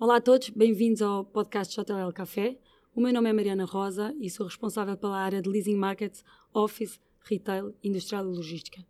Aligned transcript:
Olá 0.00 0.16
a 0.16 0.20
todos, 0.22 0.48
bem-vindos 0.48 1.02
ao 1.02 1.26
podcast 1.26 1.78
JL 1.78 2.10
Café. 2.14 2.56
O 2.94 3.02
meu 3.02 3.12
nome 3.12 3.28
é 3.28 3.34
Mariana 3.34 3.66
Rosa 3.66 4.16
e 4.18 4.30
sou 4.30 4.46
responsável 4.46 4.96
pela 4.96 5.18
área 5.18 5.42
de 5.42 5.48
Leasing 5.50 5.76
Markets, 5.76 6.24
Office, 6.54 6.98
Retail, 7.20 7.74
Industrial 7.84 8.24
e 8.24 8.34
Logística. 8.34 8.82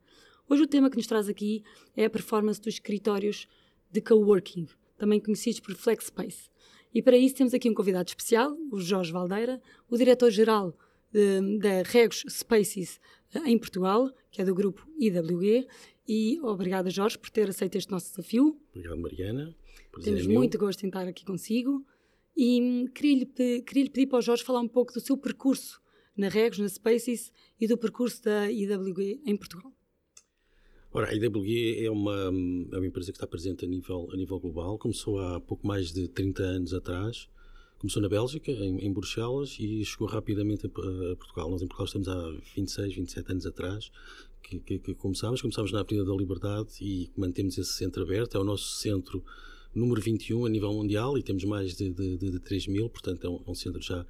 Hoje 0.48 0.62
o 0.62 0.68
tema 0.68 0.88
que 0.88 0.96
nos 0.96 1.08
traz 1.08 1.28
aqui 1.28 1.64
é 1.96 2.04
a 2.04 2.10
performance 2.10 2.60
dos 2.60 2.74
escritórios 2.74 3.48
de 3.90 4.00
coworking, 4.00 4.68
também 4.96 5.18
conhecidos 5.18 5.58
por 5.58 5.74
Flex 5.74 6.06
Space. 6.06 6.48
E 6.94 7.02
para 7.02 7.16
isso 7.16 7.34
temos 7.34 7.54
aqui 7.54 7.68
um 7.68 7.74
convidado 7.74 8.08
especial, 8.08 8.56
o 8.70 8.78
Jorge 8.78 9.10
Valdeira, 9.10 9.60
o 9.88 9.96
diretor-geral 9.96 10.78
de, 11.10 11.58
da 11.58 11.82
Regos 11.86 12.22
Spaces 12.28 13.00
eh, 13.34 13.50
em 13.50 13.58
Portugal, 13.58 14.12
que 14.30 14.42
é 14.42 14.44
do 14.44 14.54
grupo 14.54 14.86
IWE. 14.96 15.66
E 16.06 16.40
obrigada, 16.40 16.88
Jorge, 16.88 17.18
por 17.18 17.30
ter 17.30 17.48
aceito 17.48 17.74
este 17.74 17.90
nosso 17.90 18.10
desafio. 18.10 18.56
Obrigado, 18.72 18.96
Mariana. 18.96 19.56
Temos 20.02 20.26
muito 20.26 20.58
gosto 20.58 20.84
em 20.84 20.88
estar 20.88 21.06
aqui 21.06 21.24
consigo 21.24 21.84
e 22.36 22.60
hum, 22.60 22.86
queria-lhe 22.86 23.26
queria 23.62 23.90
pedir 23.90 24.06
para 24.06 24.18
o 24.18 24.22
Jorge 24.22 24.44
falar 24.44 24.60
um 24.60 24.68
pouco 24.68 24.92
do 24.92 25.00
seu 25.00 25.16
percurso 25.16 25.80
na 26.16 26.28
Regos, 26.28 26.58
na 26.58 26.68
Spaces 26.68 27.32
e 27.60 27.66
do 27.66 27.76
percurso 27.76 28.22
da 28.22 28.50
IWG 28.50 29.22
em 29.24 29.36
Portugal. 29.36 29.72
Ora, 30.92 31.08
a 31.08 31.14
IWG 31.14 31.84
é 31.84 31.90
uma, 31.90 32.14
é 32.72 32.78
uma 32.78 32.86
empresa 32.86 33.12
que 33.12 33.16
está 33.16 33.26
presente 33.26 33.64
a 33.64 33.68
nível, 33.68 34.08
a 34.12 34.16
nível 34.16 34.40
global. 34.40 34.76
Começou 34.76 35.20
há 35.20 35.40
pouco 35.40 35.64
mais 35.66 35.92
de 35.92 36.08
30 36.08 36.42
anos 36.42 36.74
atrás. 36.74 37.28
Começou 37.78 38.02
na 38.02 38.08
Bélgica, 38.08 38.50
em, 38.50 38.84
em 38.84 38.92
Bruxelas, 38.92 39.56
e 39.60 39.84
chegou 39.84 40.08
rapidamente 40.08 40.66
a, 40.66 40.68
a, 40.68 41.16
Portugal. 41.16 41.48
Nós 41.48 41.62
em 41.62 41.68
Portugal 41.68 41.86
estamos 41.86 42.08
há 42.08 42.30
26, 42.56 42.94
27 42.96 43.32
anos 43.32 43.46
atrás 43.46 43.90
que, 44.42 44.58
que, 44.58 44.78
que 44.80 44.94
começámos. 44.94 45.40
Começámos 45.40 45.70
na 45.70 45.80
Avenida 45.80 46.04
da 46.04 46.14
Liberdade 46.14 46.70
e 46.80 47.08
mantemos 47.16 47.56
esse 47.56 47.72
centro 47.72 48.02
aberto. 48.02 48.36
É 48.36 48.40
o 48.40 48.44
nosso 48.44 48.76
centro 48.80 49.24
número 49.74 50.00
21 50.00 50.46
a 50.46 50.48
nível 50.48 50.72
mundial 50.72 51.16
e 51.16 51.22
temos 51.22 51.44
mais 51.44 51.76
de, 51.76 51.90
de, 51.90 52.16
de, 52.16 52.30
de 52.30 52.38
3 52.40 52.66
mil, 52.66 52.88
portanto 52.88 53.26
é 53.26 53.30
um, 53.30 53.42
é 53.46 53.50
um, 53.50 53.54
centro 53.54 53.80
já, 53.80 54.04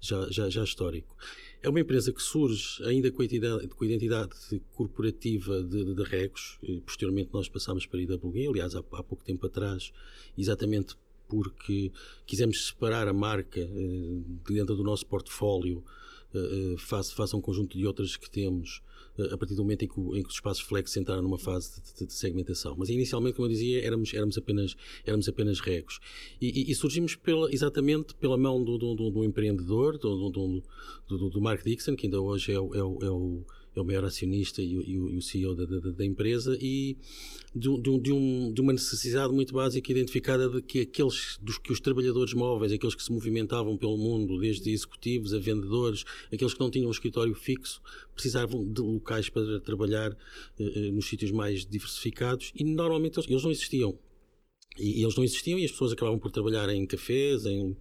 já, 0.00 0.28
já, 0.30 0.48
já 0.48 0.64
histórico. 0.64 1.16
É 1.62 1.68
uma 1.68 1.80
empresa 1.80 2.12
que 2.12 2.22
surge 2.22 2.82
ainda 2.84 3.10
com 3.10 3.22
a 3.22 3.24
identidade, 3.24 3.68
com 3.68 3.84
a 3.84 3.86
identidade 3.86 4.30
corporativa 4.74 5.62
de, 5.62 5.94
de, 5.94 6.02
Regos, 6.02 6.58
posteriormente 6.84 7.30
nós 7.32 7.48
passámos 7.48 7.86
para 7.86 7.98
a 7.98 8.02
IWG, 8.02 8.48
aliás 8.48 8.74
há, 8.74 8.80
há 8.80 9.02
pouco 9.02 9.24
tempo 9.24 9.46
atrás, 9.46 9.92
exatamente 10.36 10.96
porque 11.28 11.90
quisemos 12.24 12.68
separar 12.68 13.08
a 13.08 13.12
marca 13.12 13.60
eh, 13.60 14.22
dentro 14.48 14.76
do 14.76 14.84
nosso 14.84 15.04
portfólio 15.06 15.82
eh, 16.32 16.74
eh, 16.74 16.76
face, 16.78 17.14
face 17.14 17.34
a 17.34 17.38
um 17.38 17.40
conjunto 17.40 17.76
de 17.76 17.86
outras 17.86 18.16
que 18.16 18.30
temos 18.30 18.82
a 19.32 19.36
partir 19.36 19.54
do 19.54 19.62
momento 19.62 19.84
em 19.84 19.88
que, 19.88 20.00
em 20.00 20.22
que 20.22 20.28
os 20.28 20.34
espaços 20.34 20.62
flex 20.62 20.96
entraram 20.96 21.22
numa 21.22 21.38
fase 21.38 21.80
de, 21.80 21.94
de, 21.94 22.06
de, 22.06 22.12
segmentação. 22.12 22.74
Mas 22.78 22.88
inicialmente, 22.88 23.36
como 23.36 23.46
eu 23.46 23.52
dizia, 23.52 23.84
éramos, 23.84 24.12
éramos, 24.12 24.36
apenas, 24.36 24.76
éramos 25.04 25.28
apenas 25.28 25.60
regos. 25.60 25.98
E, 26.40 26.68
e, 26.68 26.70
e 26.70 26.74
surgimos 26.74 27.14
pela, 27.16 27.52
exatamente 27.52 28.14
pela 28.14 28.36
mão 28.36 28.62
do, 28.62 28.76
do, 28.76 28.94
do, 28.94 29.10
do 29.10 29.24
empreendedor, 29.24 29.98
do, 29.98 30.30
do, 30.30 31.30
do, 31.30 31.40
Mark 31.40 31.64
Dixon, 31.64 31.96
que 31.96 32.06
ainda 32.06 32.20
hoje 32.20 32.52
é 32.52 32.60
o, 32.60 32.74
é 32.74 32.82
o, 32.82 32.98
é 33.02 33.10
o 33.10 33.44
é 33.76 33.80
o 33.80 33.84
maior 33.84 34.04
acionista 34.04 34.62
e 34.62 34.76
o, 34.76 34.82
e 34.82 34.98
o 34.98 35.22
CEO 35.22 35.54
da, 35.54 35.64
da, 35.66 35.90
da, 35.90 36.04
empresa, 36.04 36.56
e 36.60 36.96
de, 37.54 37.68
de, 37.80 38.12
um, 38.12 38.52
de, 38.52 38.60
uma 38.60 38.72
necessidade 38.72 39.32
muito 39.32 39.52
básica 39.52 39.92
identificada 39.92 40.48
de 40.48 40.62
que 40.62 40.80
aqueles 40.80 41.38
dos 41.42 41.58
que 41.58 41.72
os 41.72 41.80
trabalhadores 41.80 42.32
móveis, 42.32 42.72
aqueles 42.72 42.94
que 42.94 43.02
se 43.02 43.12
movimentavam 43.12 43.76
pelo 43.76 43.96
mundo, 43.98 44.38
desde 44.38 44.70
executivos 44.70 45.34
a 45.34 45.38
vendedores, 45.38 46.04
aqueles 46.32 46.54
que 46.54 46.60
não 46.60 46.70
tinham 46.70 46.88
um 46.88 46.92
escritório 46.92 47.34
fixo, 47.34 47.80
precisavam 48.14 48.64
de 48.64 48.80
locais 48.80 49.28
para 49.28 49.60
trabalhar 49.60 50.16
eh, 50.58 50.90
nos 50.90 51.06
sítios 51.06 51.30
mais 51.30 51.66
diversificados 51.66 52.52
e 52.54 52.64
normalmente 52.64 53.18
eles, 53.18 53.30
eles 53.30 53.42
não 53.42 53.50
existiam. 53.50 53.98
E, 54.78 55.00
e, 55.00 55.02
eles 55.02 55.16
não 55.16 55.24
existiam 55.24 55.58
e 55.58 55.64
as 55.64 55.70
pessoas 55.70 55.92
acabavam 55.92 56.18
por 56.18 56.30
trabalhar 56.30 56.68
em 56.68 56.86
cafés, 56.86 57.46
em, 57.46 57.76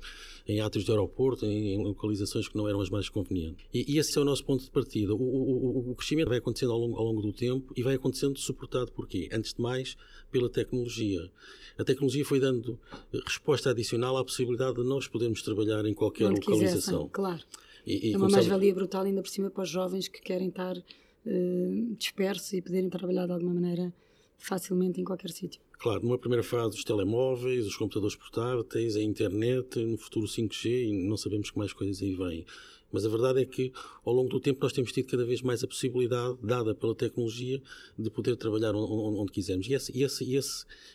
em 0.47 0.59
átrios 0.59 0.85
de 0.85 0.91
aeroporto, 0.91 1.45
em, 1.45 1.73
em, 1.73 1.83
localizações 1.83 2.47
que 2.47 2.55
não 2.55 2.67
eram 2.67 2.81
as 2.81 2.89
mais 2.89 3.09
convenientes. 3.09 3.65
E, 3.73 3.93
e, 3.93 3.97
esse 3.97 4.17
é 4.17 4.21
o 4.21 4.25
nosso 4.25 4.43
ponto 4.45 4.63
de 4.63 4.71
partida. 4.71 5.13
O, 5.13 5.17
o, 5.17 5.91
o 5.91 5.95
crescimento 5.95 6.29
vai 6.29 6.37
acontecendo 6.37 6.71
ao 6.71 6.79
longo, 6.79 6.97
ao 6.97 7.05
longo, 7.05 7.21
do 7.21 7.33
tempo 7.33 7.73
e 7.75 7.83
vai 7.83 7.95
acontecendo 7.95 8.37
suportado 8.39 8.91
por 8.91 9.07
quê? 9.07 9.29
Antes 9.31 9.53
de 9.53 9.61
mais, 9.61 9.95
pela 10.31 10.49
tecnologia. 10.49 11.29
A 11.77 11.83
tecnologia 11.83 12.23
foi 12.23 12.39
dando 12.39 12.79
resposta 13.25 13.71
adicional 13.71 14.17
à 14.17 14.23
possibilidade 14.23 14.75
de 14.75 14.83
nós 14.83 15.07
podermos 15.07 15.41
trabalhar 15.41 15.85
em 15.85 15.93
qualquer 15.93 16.25
Onde 16.25 16.39
localização. 16.39 17.07
Quisessem, 17.07 17.09
claro. 17.09 17.43
E, 17.85 18.13
é 18.13 18.17
uma 18.17 18.29
mais-valia 18.29 18.73
brutal 18.73 19.03
ainda 19.03 19.21
por 19.21 19.29
cima 19.29 19.49
para 19.49 19.63
os 19.63 19.69
jovens 19.69 20.07
que 20.07 20.19
querem 20.19 20.47
estar 20.47 20.75
uh, 20.75 21.95
dispersos 21.97 22.53
e 22.53 22.61
poderem 22.61 22.89
trabalhar 22.89 23.27
de 23.27 23.31
alguma 23.31 23.53
maneira 23.53 23.93
facilmente 24.37 24.99
em 24.99 25.03
qualquer 25.03 25.29
sítio. 25.29 25.61
Claro, 25.79 26.01
numa 26.03 26.17
primeira 26.17 26.43
fase 26.43 26.77
os 26.77 26.83
telemóveis, 26.83 27.65
os 27.65 27.75
computadores 27.75 28.15
portáteis, 28.15 28.95
a 28.95 29.01
internet, 29.01 29.77
no 29.83 29.97
futuro 29.97 30.25
5G 30.25 30.89
e 30.89 31.07
não 31.07 31.17
sabemos 31.17 31.51
que 31.51 31.57
mais 31.57 31.73
coisas 31.73 32.01
aí 32.01 32.13
vêm. 32.13 32.45
Mas 32.91 33.05
a 33.05 33.09
verdade 33.09 33.41
é 33.41 33.45
que 33.45 33.73
ao 34.05 34.13
longo 34.13 34.29
do 34.29 34.39
tempo 34.39 34.59
nós 34.61 34.71
temos 34.71 34.91
tido 34.91 35.07
cada 35.07 35.25
vez 35.25 35.41
mais 35.41 35.63
a 35.63 35.67
possibilidade, 35.67 36.37
dada 36.41 36.73
pela 36.73 36.95
tecnologia, 36.95 37.61
de 37.97 38.09
poder 38.09 38.37
trabalhar 38.37 38.73
onde, 38.73 39.19
onde 39.19 39.31
quisermos. 39.33 39.67
E 39.67 39.73
essa, 39.73 39.91
e, 39.93 40.03
essa, 40.03 40.23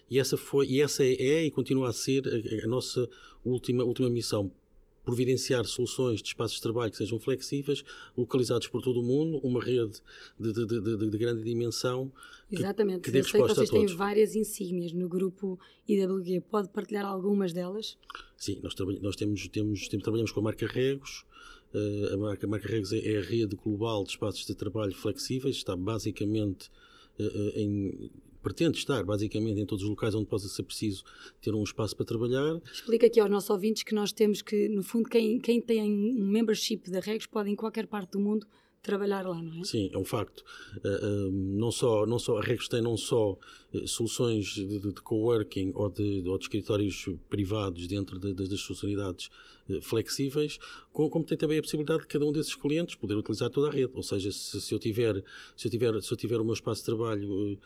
e, 0.09 0.19
essa, 0.19 0.37
foi, 0.37 0.67
e 0.67 0.81
essa 0.81 1.05
é, 1.05 1.13
é 1.13 1.45
e 1.45 1.51
continua 1.51 1.91
a 1.91 1.93
ser 1.93 2.23
a, 2.27 2.65
a 2.65 2.69
nossa 2.69 3.09
última, 3.45 3.85
última 3.85 4.09
missão 4.09 4.51
providenciar 5.11 5.65
soluções 5.65 6.23
de 6.23 6.29
espaços 6.29 6.57
de 6.57 6.63
trabalho 6.63 6.93
que 6.93 6.97
sejam 6.97 7.19
flexíveis, 7.19 7.83
localizados 8.17 8.69
por 8.69 8.81
todo 8.81 9.01
o 9.01 9.03
mundo, 9.03 9.39
uma 9.39 9.61
rede 9.61 10.01
de, 10.39 10.53
de, 10.53 10.67
de, 10.67 11.11
de 11.11 11.19
grande 11.19 11.43
dimensão. 11.43 12.13
Exatamente, 12.51 13.01
que, 13.01 13.11
que 13.11 13.19
eu 13.19 13.25
sei 13.25 13.43
que 13.43 13.49
vocês 13.49 13.71
têm 13.71 13.87
várias 13.87 14.37
insígnias 14.37 14.93
no 14.93 15.09
grupo 15.09 15.59
IWG, 15.89 16.43
pode 16.49 16.69
partilhar 16.69 17.05
algumas 17.05 17.53
delas? 17.53 17.99
Sim, 18.37 18.61
nós, 18.63 18.73
nós 19.03 19.17
temos, 19.17 19.49
temos, 19.49 19.89
temos, 19.89 20.05
trabalhamos 20.05 20.31
com 20.31 20.39
a 20.39 20.45
marca 20.45 20.67
Regos, 20.69 21.25
uh, 21.75 22.15
a 22.15 22.17
marca, 22.17 22.47
a 22.47 22.49
marca 22.49 22.69
Regos 22.69 22.93
é, 22.93 22.99
é 23.01 23.19
a 23.19 23.23
rede 23.23 23.57
global 23.57 24.05
de 24.05 24.11
espaços 24.11 24.47
de 24.47 24.55
trabalho 24.55 24.95
flexíveis, 24.95 25.57
está 25.57 25.75
basicamente 25.75 26.71
uh, 27.19 27.59
em 27.59 28.13
pretende 28.43 28.79
estar 28.79 29.05
basicamente 29.05 29.61
em 29.61 29.67
todos 29.67 29.85
os 29.85 29.91
locais 29.91 30.15
onde 30.15 30.27
possa 30.27 30.49
ser 30.49 30.63
preciso 30.63 31.05
ter 31.41 31.55
um 31.55 31.63
espaço 31.63 31.97
para 31.97 32.07
trabalhar. 32.07 32.61
Explica 32.73 33.07
aqui 33.07 33.21
aos 33.21 33.31
nossos 33.31 33.51
ouvintes 33.51 33.83
que 33.83 33.95
nós 33.95 34.13
temos 34.13 34.43
que, 34.43 34.69
no 34.69 34.83
fundo, 34.83 35.09
quem, 35.09 35.39
quem 35.39 35.61
tem 35.61 35.83
um 35.83 36.27
membership 36.27 36.91
da 36.91 37.01
Regos 37.01 37.27
pode 37.27 37.51
em 37.51 37.57
qualquer 37.57 37.87
parte 37.87 38.13
do 38.13 38.21
mundo 38.21 38.47
trabalhar 38.83 39.27
lá, 39.27 39.41
não 39.43 39.61
é? 39.61 39.65
Sim, 39.65 39.91
é 39.93 39.99
um 39.99 40.05
facto. 40.05 40.43
Uh, 40.85 41.29
uh, 41.29 41.31
não 41.31 41.71
só, 41.71 42.07
não 42.07 42.19
só, 42.19 42.39
a 42.39 42.43
Regos 42.43 42.69
tem 42.69 42.81
não 42.81 42.97
só 42.97 43.33
uh, 43.33 43.89
soluções 43.89 44.47
de, 44.47 44.67
de, 44.67 44.79
de 44.79 45.03
coworking 45.03 45.73
ou 45.75 45.91
de, 45.91 46.23
ou 46.27 46.39
de 46.39 46.45
escritórios 46.45 47.09
privados 47.29 47.87
dentro 47.87 48.19
de, 48.19 48.33
das 48.33 48.61
suas 48.61 48.83
unidades 48.83 49.29
flexíveis, 49.83 50.59
como, 50.93 51.25
tem 51.25 51.37
também 51.37 51.59
a 51.59 51.63
possibilidade 51.63 52.03
de 52.03 52.09
cada 52.09 52.25
um 52.25 52.33
desses 52.33 52.55
clientes 52.55 52.95
poder 52.95 53.15
utilizar 53.15 53.51
toda 53.51 53.69
a 53.69 53.71
rede. 53.71 53.93
Ou 53.95 54.03
seja, 54.03 54.31
se, 54.33 54.61
se 54.61 54.75
eu 54.75 54.79
tiver 54.79 55.23
se 55.57 55.67
eu 55.67 55.71
tiver 55.71 56.01
se 56.03 56.13
eu 56.13 56.17
tiver 56.17 56.41
o 56.41 56.45
meu 56.45 56.55
espaço 56.55 56.81
de 56.81 56.87
trabalho 56.87 57.59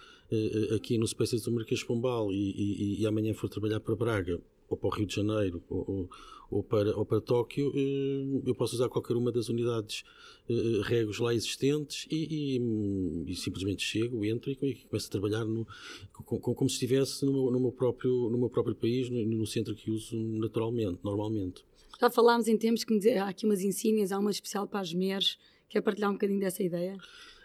aqui 0.75 0.99
no 0.99 1.07
Spaces 1.07 1.43
do 1.43 1.53
Marquês 1.53 1.83
Pombal 1.83 2.33
e, 2.33 2.37
e, 2.37 3.03
e 3.03 3.07
amanhã 3.07 3.35
for 3.35 3.49
trabalhar 3.49 3.81
para 3.81 3.95
Braga 3.95 4.41
ou 4.69 4.77
para 4.77 4.89
o 4.89 4.91
Rio 4.91 5.07
de 5.07 5.15
Janeiro 5.15 5.63
ou, 5.69 6.09
ou, 6.51 6.63
para, 6.63 6.97
ou 6.97 7.05
para 7.05 7.21
Tóquio, 7.21 7.73
eh, 7.75 8.43
eu 8.47 8.55
posso 8.55 8.75
usar 8.75 8.89
qualquer 8.89 9.17
uma 9.17 9.33
das 9.33 9.49
unidades 9.49 10.05
eh, 10.49 10.81
regos 10.83 11.19
lá 11.19 11.35
existentes 11.35 12.07
e, 12.11 12.57
e, 12.57 13.33
e, 13.33 13.35
simplesmente 13.37 13.83
chego, 13.83 14.25
entro 14.25 14.51
e, 14.51 14.57
começo 14.57 15.09
a 15.09 15.11
trabalhar 15.11 15.45
no, 15.45 15.67
como, 16.13 16.55
como 16.55 16.69
se 16.69 16.75
estivesse 16.75 17.25
no 17.25 17.33
meu, 17.33 17.51
no 17.51 17.61
meu, 17.61 17.73
próprio, 17.73 18.31
no 18.31 18.39
meu 18.39 18.49
próprio 18.49 18.75
país, 18.75 19.11
no, 19.11 19.25
no 19.25 19.47
centro 19.47 19.75
que 19.75 19.91
uso 19.91 20.17
naturalmente, 20.17 21.01
normalmente. 21.03 21.65
Já 22.05 22.11
falámos 22.11 22.49
em 22.49 22.59
termos 22.59 22.85
que 22.85 23.11
há 23.13 23.29
aqui 23.29 23.47
umas 23.47 23.63
insígnias, 23.63 24.13
há 24.13 24.19
uma 24.19 24.31
especial 24.31 24.67
para 24.69 24.81
as 24.81 24.93
mulheres. 24.93 25.39
Quer 25.71 25.81
partilhar 25.81 26.11
um 26.11 26.13
bocadinho 26.13 26.39
dessa 26.39 26.63
ideia? 26.63 26.99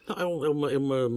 Não, 0.05 0.43
é, 0.45 0.49
uma, 0.49 0.71
é 0.73 0.77
uma, 0.77 1.09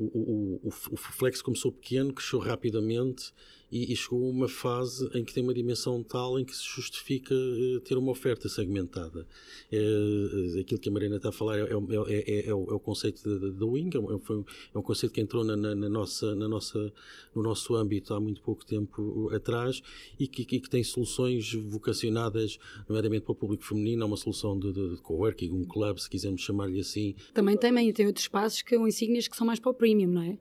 o, 0.00 0.60
o, 0.64 0.68
o, 0.68 0.96
Flex 0.96 1.42
começou 1.42 1.70
pequeno, 1.70 2.12
cresceu 2.12 2.38
rapidamente 2.38 3.32
e, 3.70 3.92
e, 3.92 3.96
chegou 3.96 4.26
a 4.26 4.30
uma 4.30 4.48
fase 4.48 5.08
em 5.14 5.24
que 5.24 5.32
tem 5.32 5.42
uma 5.42 5.54
dimensão 5.54 6.02
tal 6.02 6.40
em 6.40 6.44
que 6.44 6.56
se 6.56 6.64
justifica 6.64 7.34
uh, 7.34 7.80
ter 7.80 7.96
uma 7.96 8.10
oferta 8.10 8.48
segmentada. 8.48 9.26
É, 9.70 10.60
aquilo 10.60 10.80
que 10.80 10.88
a 10.88 10.92
Marina 10.92 11.16
está 11.16 11.28
a 11.28 11.32
falar 11.32 11.58
é, 11.58 11.62
é, 11.62 12.38
é, 12.40 12.48
é 12.48 12.54
o, 12.54 12.62
o, 12.62 12.80
conceito 12.80 13.22
da 13.52 13.66
Wing, 13.66 13.96
é 13.96 14.00
um, 14.00 14.44
é 14.74 14.78
um 14.78 14.82
conceito 14.82 15.12
que 15.12 15.20
entrou 15.20 15.44
na, 15.44 15.56
na, 15.56 15.74
na, 15.74 15.88
nossa, 15.88 16.34
na 16.34 16.48
nossa, 16.48 16.92
no 17.34 17.42
nosso 17.42 17.76
âmbito 17.76 18.12
há 18.12 18.20
muito 18.20 18.42
pouco 18.42 18.64
tempo 18.66 19.30
atrás 19.32 19.82
e 20.18 20.26
que, 20.26 20.44
que, 20.44 20.58
que 20.58 20.68
tem 20.68 20.82
soluções 20.82 21.52
vocacionadas, 21.54 22.58
nomeadamente 22.88 23.24
para 23.24 23.32
o 23.32 23.36
público 23.36 23.64
feminino, 23.64 24.02
é 24.02 24.06
uma 24.06 24.16
solução 24.16 24.58
de, 24.58 24.72
de, 24.72 24.96
de 24.96 25.02
coworking, 25.02 25.52
um 25.52 25.64
club, 25.64 25.98
se 25.98 26.10
quisermos 26.10 26.40
chamar-lhe 26.40 26.80
assim. 26.80 27.14
Também 27.32 27.56
tem, 27.56 27.92
tem 27.92 28.06
outros 28.06 28.24
espaços 28.24 28.62
que 28.62 28.74
são 28.74 28.88
insígnias 28.88 29.28
que 29.28 29.36
são 29.36 29.46
mais 29.46 29.60
para 29.60 29.70
o 29.70 29.74
premium, 29.90 30.10
não 30.10 30.22
é? 30.22 30.38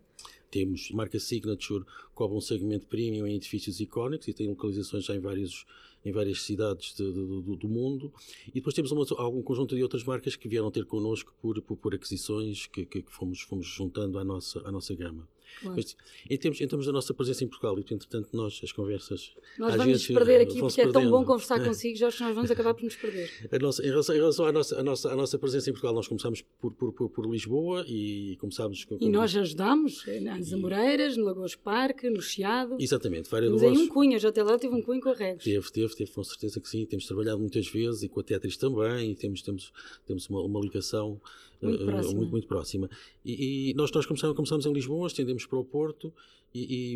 Temos 0.51 0.89
marca 0.91 1.19
Signature, 1.19 1.85
cobre 2.13 2.37
um 2.37 2.41
segmento 2.41 2.87
premium 2.87 3.27
em 3.27 3.35
edifícios 3.35 3.79
icónicos 3.79 4.27
e 4.27 4.33
tem 4.33 4.47
localizações 4.47 5.05
já 5.05 5.15
em, 5.15 5.19
vários, 5.19 5.65
em 6.03 6.11
várias 6.11 6.41
cidades 6.41 6.95
de, 6.95 7.03
de, 7.03 7.13
do, 7.13 7.55
do, 7.55 7.69
mundo. 7.69 8.11
E 8.47 8.51
depois 8.51 8.75
temos 8.75 8.91
uma, 8.91 9.05
algum 9.17 9.43
conjunto 9.43 9.75
de 9.75 9.83
outras 9.83 10.03
marcas 10.03 10.35
que 10.35 10.47
vieram 10.47 10.71
ter 10.71 10.85
connosco 10.85 11.35
por, 11.39 11.61
por, 11.61 11.77
por 11.77 11.93
aquisições 11.93 12.65
que, 12.65 12.85
que, 12.85 13.03
fomos, 13.07 13.41
fomos 13.41 13.67
juntando 13.67 14.17
à 14.17 14.23
nossa, 14.23 14.59
à 14.67 14.71
nossa 14.71 14.95
gama. 14.95 15.27
Claro. 15.61 15.75
Mas, 15.75 15.95
em, 16.29 16.37
termos, 16.37 16.61
em 16.61 16.67
termos 16.67 16.85
da 16.85 16.91
nossa 16.91 17.13
presença 17.13 17.43
em 17.43 17.47
Portugal, 17.47 17.77
e 17.77 17.81
entretanto 17.81 18.29
nós, 18.33 18.59
as 18.63 18.71
conversas... 18.71 19.33
Nós 19.57 19.75
vamos 19.75 19.93
nos 19.93 20.07
perder 20.07 20.41
aqui, 20.41 20.59
porque 20.59 20.81
é 20.81 20.91
tão 20.91 21.09
bom 21.09 21.25
conversar 21.25 21.59
consigo, 21.63 21.97
Jorge, 21.97 22.17
que 22.17 22.23
nós 22.23 22.35
vamos 22.35 22.51
acabar 22.51 22.73
por 22.73 22.83
nos 22.83 22.95
perder. 22.95 23.29
Nossa, 23.61 23.83
em, 23.83 23.89
relação, 23.89 24.15
em 24.15 24.19
relação 24.19 24.45
à 24.45 24.51
nossa, 24.51 24.79
à 24.79 24.83
nossa, 24.83 25.11
à 25.11 25.15
nossa 25.15 25.37
presença 25.37 25.69
em 25.69 25.73
Portugal, 25.73 25.93
nós 25.93 26.07
começámos 26.07 26.41
por, 26.59 26.71
por, 26.73 26.93
por, 26.93 27.09
por 27.09 27.29
Lisboa 27.29 27.85
e 27.87 28.37
começámos... 28.39 28.85
Com, 28.85 28.97
e 28.99 29.09
nós 29.09 29.35
ajudámos 29.35 30.05
nas 30.21 30.53
Amoreiras, 30.53 31.17
no 31.17 31.25
Lagoas 31.25 31.55
Parque, 31.55 32.09
no 32.09 32.21
Chiado. 32.21 32.77
Exatamente. 32.79 33.29
Temos 33.29 33.63
aí 33.63 33.77
um 33.77 33.87
cunho, 33.87 34.17
já 34.19 34.29
até 34.29 34.43
lá 34.43 34.57
tive 34.57 34.75
um 34.75 34.81
cunho 34.81 35.01
com 35.01 35.09
a 35.09 35.13
Regos. 35.13 35.43
Teve, 35.43 35.71
teve, 35.71 35.95
teve, 35.95 36.11
com 36.11 36.23
certeza 36.23 36.59
que 36.59 36.69
sim. 36.69 36.85
Temos 36.85 37.05
trabalhado 37.05 37.39
muitas 37.39 37.67
vezes 37.67 38.03
e 38.03 38.09
com 38.09 38.19
a 38.19 38.23
Tetris 38.23 38.57
também, 38.57 39.11
e 39.11 39.15
temos, 39.15 39.41
temos, 39.41 39.71
temos 40.05 40.27
uma, 40.29 40.41
uma 40.41 40.59
ligação 40.59 41.19
muito, 41.61 41.83
uh, 41.83 41.85
próxima. 41.85 42.15
muito, 42.15 42.31
muito 42.31 42.47
próxima. 42.47 42.89
E, 43.23 43.71
e, 43.71 43.73
nós, 43.73 43.91
nós 43.91 44.05
começamos, 44.05 44.35
começamos 44.35 44.65
em 44.65 44.73
Lisboa, 44.73 45.07
estendemos 45.07 45.45
para 45.45 45.59
o 45.59 45.65
Porto 45.65 46.13
e, 46.53 46.95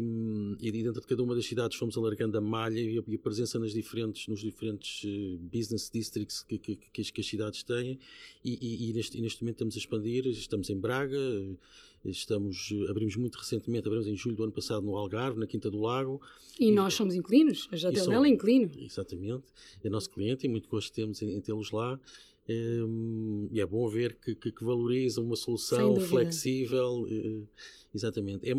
e, 0.60 0.68
e, 0.68 0.71
dentro 0.71 1.01
de 1.01 1.07
cada 1.07 1.21
uma 1.21 1.36
das 1.36 1.45
cidades 1.45 1.77
fomos 1.77 1.98
alargando 1.98 2.38
a 2.38 2.42
malha 2.42 2.80
e 2.80 2.98
a, 2.98 3.19
presença 3.19 3.60
nas 3.60 3.71
diferentes, 3.71 4.27
nos 4.27 4.39
diferentes 4.39 5.04
uh, 5.04 5.38
business 5.39 5.89
districts 5.94 6.44
que, 6.44 6.57
que, 6.57 6.75
que, 6.75 7.01
as, 7.01 7.12
que, 7.12 7.21
as, 7.21 7.27
cidades 7.27 7.63
têm 7.63 8.00
e, 8.44 8.92
neste, 8.94 9.19
neste 9.21 9.44
momento 9.44 9.56
estamos 9.56 9.75
a 9.75 9.77
expandir, 9.77 10.25
estamos 10.27 10.69
em 10.69 10.77
Braga, 10.77 11.18
estamos, 12.06 12.74
abrimos 12.89 13.15
muito 13.15 13.38
recentemente, 13.38 13.88
abrimos 13.88 14.07
em 14.07 14.15
julho 14.15 14.36
do 14.36 14.44
ano 14.44 14.51
passado 14.51 14.86
no 14.86 14.95
Algarve, 14.98 15.39
na 15.39 15.48
Quinta 15.48 15.69
do 15.69 15.80
Lago. 15.80 16.19
E, 16.60 16.71
nós 16.71 16.94
somos 16.94 17.13
inclinos, 17.13 17.68
a 17.71 17.75
Jatel 17.75 18.24
é 18.24 18.30
inclino. 18.30 18.71
Exatamente, 18.77 19.44
é 19.83 19.89
nosso 19.89 20.10
cliente 20.10 20.45
e 20.45 20.50
muito 20.50 20.68
gosto 20.68 20.94
temos 20.94 21.21
em, 21.21 21.36
em 21.36 21.42
tê-los 21.42 21.71
lá 21.71 22.00
um, 22.50 23.48
e 23.51 23.62
é 23.62 23.66
bom 23.66 23.88
ver 23.88 24.18
que, 24.19 24.36
que, 24.36 24.51
que 24.51 24.63
valoriza 24.63 25.22
uma 25.22 25.36
solução 25.36 25.95
flexível. 26.01 27.04
Uh, 27.04 27.48
exatamente. 27.95 28.50
É, 28.50 28.54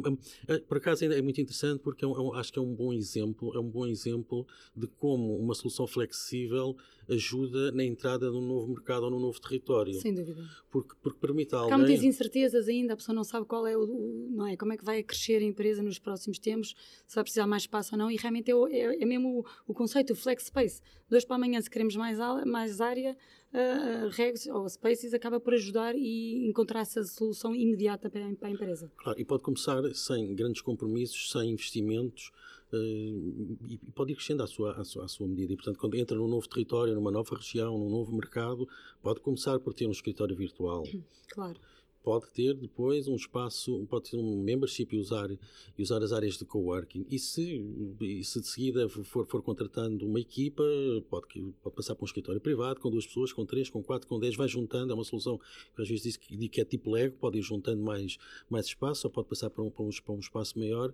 é, 0.48 0.58
por 0.60 0.78
acaso 0.78 1.04
é 1.04 1.20
muito 1.20 1.40
interessante 1.40 1.80
porque 1.80 2.04
é 2.04 2.08
um, 2.08 2.34
é 2.34 2.38
acho 2.38 2.52
que 2.52 2.58
é 2.58 2.62
um 2.62 2.74
bom 2.74 2.92
exemplo, 2.92 3.54
é 3.54 3.58
um 3.58 3.68
bom 3.68 3.86
exemplo 3.86 4.46
de 4.74 4.86
como 4.86 5.36
uma 5.36 5.54
solução 5.54 5.86
flexível 5.86 6.76
ajuda 7.08 7.70
na 7.72 7.84
entrada 7.84 8.30
de 8.30 8.36
um 8.36 8.40
novo 8.40 8.68
mercado 8.68 9.04
ou 9.04 9.10
num 9.10 9.20
novo 9.20 9.38
território. 9.40 9.94
Sem 9.94 10.14
dúvida. 10.14 10.42
Porque, 10.70 10.94
porque 11.02 11.18
permite 11.18 11.54
alguém... 11.54 11.74
Há 11.74 11.78
muitas 11.78 12.02
incertezas 12.02 12.68
ainda, 12.68 12.94
a 12.94 12.96
pessoa 12.96 13.14
não 13.14 13.24
sabe 13.24 13.46
qual 13.46 13.66
é 13.66 13.76
o, 13.76 13.82
o, 13.82 14.30
não 14.30 14.46
é, 14.46 14.56
como 14.56 14.72
é 14.72 14.76
que 14.76 14.84
vai 14.84 15.02
crescer 15.02 15.42
a 15.42 15.44
empresa 15.44 15.82
nos 15.82 15.98
próximos 15.98 16.38
tempos, 16.38 16.74
se 17.06 17.14
vai 17.14 17.24
precisar 17.24 17.46
mais 17.46 17.64
espaço 17.64 17.94
ou 17.94 17.98
não, 17.98 18.10
e 18.10 18.16
realmente 18.16 18.50
é, 18.50 18.54
é, 18.54 19.02
é 19.02 19.04
mesmo 19.04 19.40
o, 19.40 19.72
o, 19.72 19.74
conceito, 19.74 20.12
o 20.12 20.16
flex 20.16 20.44
space. 20.44 20.80
Dois 21.08 21.24
para 21.24 21.36
amanhã, 21.36 21.60
se 21.60 21.68
queremos 21.68 21.94
mais, 21.96 22.18
mais 22.46 22.80
área, 22.80 23.16
uh, 23.54 24.08
regs 24.10 24.46
ou 24.46 24.68
spaces 24.68 25.14
acaba 25.14 25.38
por 25.40 25.54
ajudar 25.54 25.94
e 25.96 26.46
encontrar 26.46 26.80
essa 26.80 27.02
solução 27.04 27.54
imediata 27.54 28.10
para, 28.10 28.26
a 28.26 28.50
empresa. 28.50 28.90
Claro, 28.96 29.20
e 29.20 29.24
pode 29.24 29.42
começar 29.42 29.82
sem 29.94 30.34
grandes 30.34 30.60
compromissos, 30.60 31.30
sem 31.30 31.50
investimentos, 31.50 32.30
Uh, 32.72 33.56
e 33.68 33.78
pode 33.94 34.10
ir 34.10 34.16
crescendo 34.16 34.42
à 34.42 34.48
sua, 34.48 34.72
à, 34.72 34.84
sua, 34.84 35.04
à 35.04 35.08
sua 35.08 35.28
medida. 35.28 35.52
E, 35.52 35.56
portanto, 35.56 35.78
quando 35.78 35.94
entra 35.94 36.16
num 36.16 36.26
novo 36.26 36.48
território, 36.48 36.92
numa 36.92 37.10
nova 37.10 37.36
região, 37.36 37.78
num 37.78 37.88
novo 37.88 38.12
mercado, 38.12 38.68
pode 39.00 39.20
começar 39.20 39.60
por 39.60 39.72
ter 39.72 39.86
um 39.86 39.92
escritório 39.92 40.34
virtual. 40.34 40.82
Claro 41.28 41.60
pode 42.04 42.30
ter 42.32 42.54
depois 42.54 43.08
um 43.08 43.16
espaço, 43.16 43.84
pode 43.88 44.10
ter 44.10 44.18
um 44.18 44.42
membership 44.42 44.94
e 44.94 44.98
usar, 44.98 45.30
e 45.30 45.82
usar 45.82 46.02
as 46.02 46.12
áreas 46.12 46.36
de 46.36 46.44
coworking. 46.44 47.06
E 47.10 47.18
se, 47.18 47.64
e 47.98 48.22
se 48.22 48.40
de 48.42 48.46
seguida 48.46 48.86
for, 48.90 49.26
for 49.26 49.42
contratando 49.42 50.06
uma 50.06 50.20
equipa, 50.20 50.62
pode, 51.08 51.26
pode 51.62 51.74
passar 51.74 51.94
para 51.94 52.04
um 52.04 52.06
escritório 52.06 52.40
privado 52.40 52.78
com 52.78 52.90
duas 52.90 53.06
pessoas, 53.06 53.32
com 53.32 53.46
três, 53.46 53.70
com 53.70 53.82
quatro, 53.82 54.06
com 54.06 54.20
dez, 54.20 54.36
vai 54.36 54.46
juntando. 54.46 54.92
É 54.92 54.94
uma 54.94 55.02
solução 55.02 55.40
que 55.74 55.80
às 55.80 55.88
vezes 55.88 56.02
diz 56.02 56.16
que, 56.18 56.48
que 56.48 56.60
é 56.60 56.64
tipo 56.64 56.90
Lego, 56.90 57.16
pode 57.16 57.38
ir 57.38 57.42
juntando 57.42 57.82
mais, 57.82 58.18
mais 58.50 58.66
espaço 58.66 59.06
ou 59.06 59.10
pode 59.10 59.26
passar 59.26 59.48
para 59.48 59.64
um, 59.64 59.70
para 59.70 59.84
um, 59.84 59.88
para 59.88 60.14
um 60.14 60.20
espaço 60.20 60.58
maior. 60.58 60.92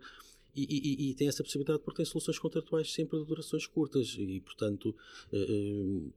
E, 0.54 0.62
e, 0.62 1.10
e, 1.10 1.14
tem 1.14 1.28
essa 1.28 1.44
possibilidade 1.44 1.80
porque 1.80 1.98
tem 1.98 2.04
soluções 2.04 2.38
contratuais 2.38 2.92
sempre 2.92 3.18
de 3.20 3.24
durações 3.24 3.66
curtas 3.66 4.16
e, 4.18 4.40
portanto, 4.40 4.94
uh, 5.32 6.12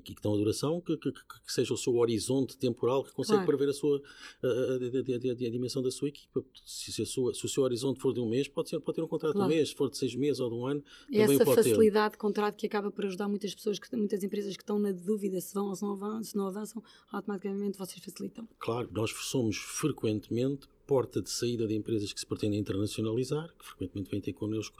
que 0.00 0.12
estão 0.12 0.34
a 0.34 0.36
duração, 0.36 0.80
que, 0.80 0.96
que, 0.96 1.12
que, 1.12 1.52
seja 1.52 1.74
o 1.74 1.76
seu 1.76 1.94
horizonte 1.96 2.56
temporal, 2.56 3.04
que 3.04 3.12
consegue 3.12 3.38
claro. 3.38 3.46
prever 3.46 3.70
a 3.70 3.74
sua 3.74 4.02
a, 4.42 4.46
a, 4.46 5.46
a, 5.46 5.50
dimensão 5.50 5.82
da 5.82 5.90
sua 5.90 6.08
equipa. 6.08 6.44
Se, 6.64 6.92
se, 6.92 7.04
sua, 7.06 7.34
se, 7.34 7.44
o 7.44 7.48
seu 7.48 7.62
horizonte 7.62 8.00
for 8.00 8.12
de 8.12 8.20
um 8.20 8.28
mês, 8.28 8.48
pode, 8.48 8.70
ser, 8.70 8.80
pode 8.80 8.96
ter 8.96 9.02
um 9.02 9.08
contrato 9.08 9.34
claro. 9.34 9.48
de 9.48 9.54
um 9.54 9.56
mês, 9.56 9.68
se 9.70 9.74
for 9.74 9.90
de 9.90 9.98
seis 9.98 10.14
meses 10.14 10.40
ou 10.40 10.48
de 10.48 10.56
um 10.56 10.66
ano, 10.66 10.82
e 11.10 11.18
essa 11.18 11.44
facilidade 11.44 12.12
ter. 12.12 12.16
de 12.16 12.18
contrato 12.18 12.56
que 12.56 12.66
acaba 12.66 12.90
por 12.90 13.04
ajudar 13.06 13.28
muitas 13.28 13.54
pessoas, 13.54 13.78
que, 13.78 13.94
muitas 13.96 14.22
empresas 14.22 14.56
que 14.56 14.62
estão 14.62 14.78
na 14.78 14.92
dúvida 14.92 15.40
se 15.40 15.54
vão 15.54 15.66
ou 15.68 15.76
se 15.76 15.82
não, 15.82 15.92
avançam, 15.92 16.24
se 16.24 16.36
não 16.36 16.46
avançam, 16.46 16.82
automaticamente 17.10 17.78
vocês 17.78 18.02
facilitam. 18.02 18.48
Claro, 18.58 18.88
nós 18.92 19.10
somos 19.10 19.56
frequentemente 19.56 20.68
porta 20.86 21.22
de 21.22 21.30
saída 21.30 21.66
de 21.66 21.74
empresas 21.74 22.12
que 22.12 22.20
se 22.20 22.26
pretendem 22.26 22.58
internacionalizar, 22.58 23.48
que 23.58 23.64
frequentemente 23.64 24.10
vêm 24.10 24.20
ter 24.20 24.32
connosco. 24.32 24.76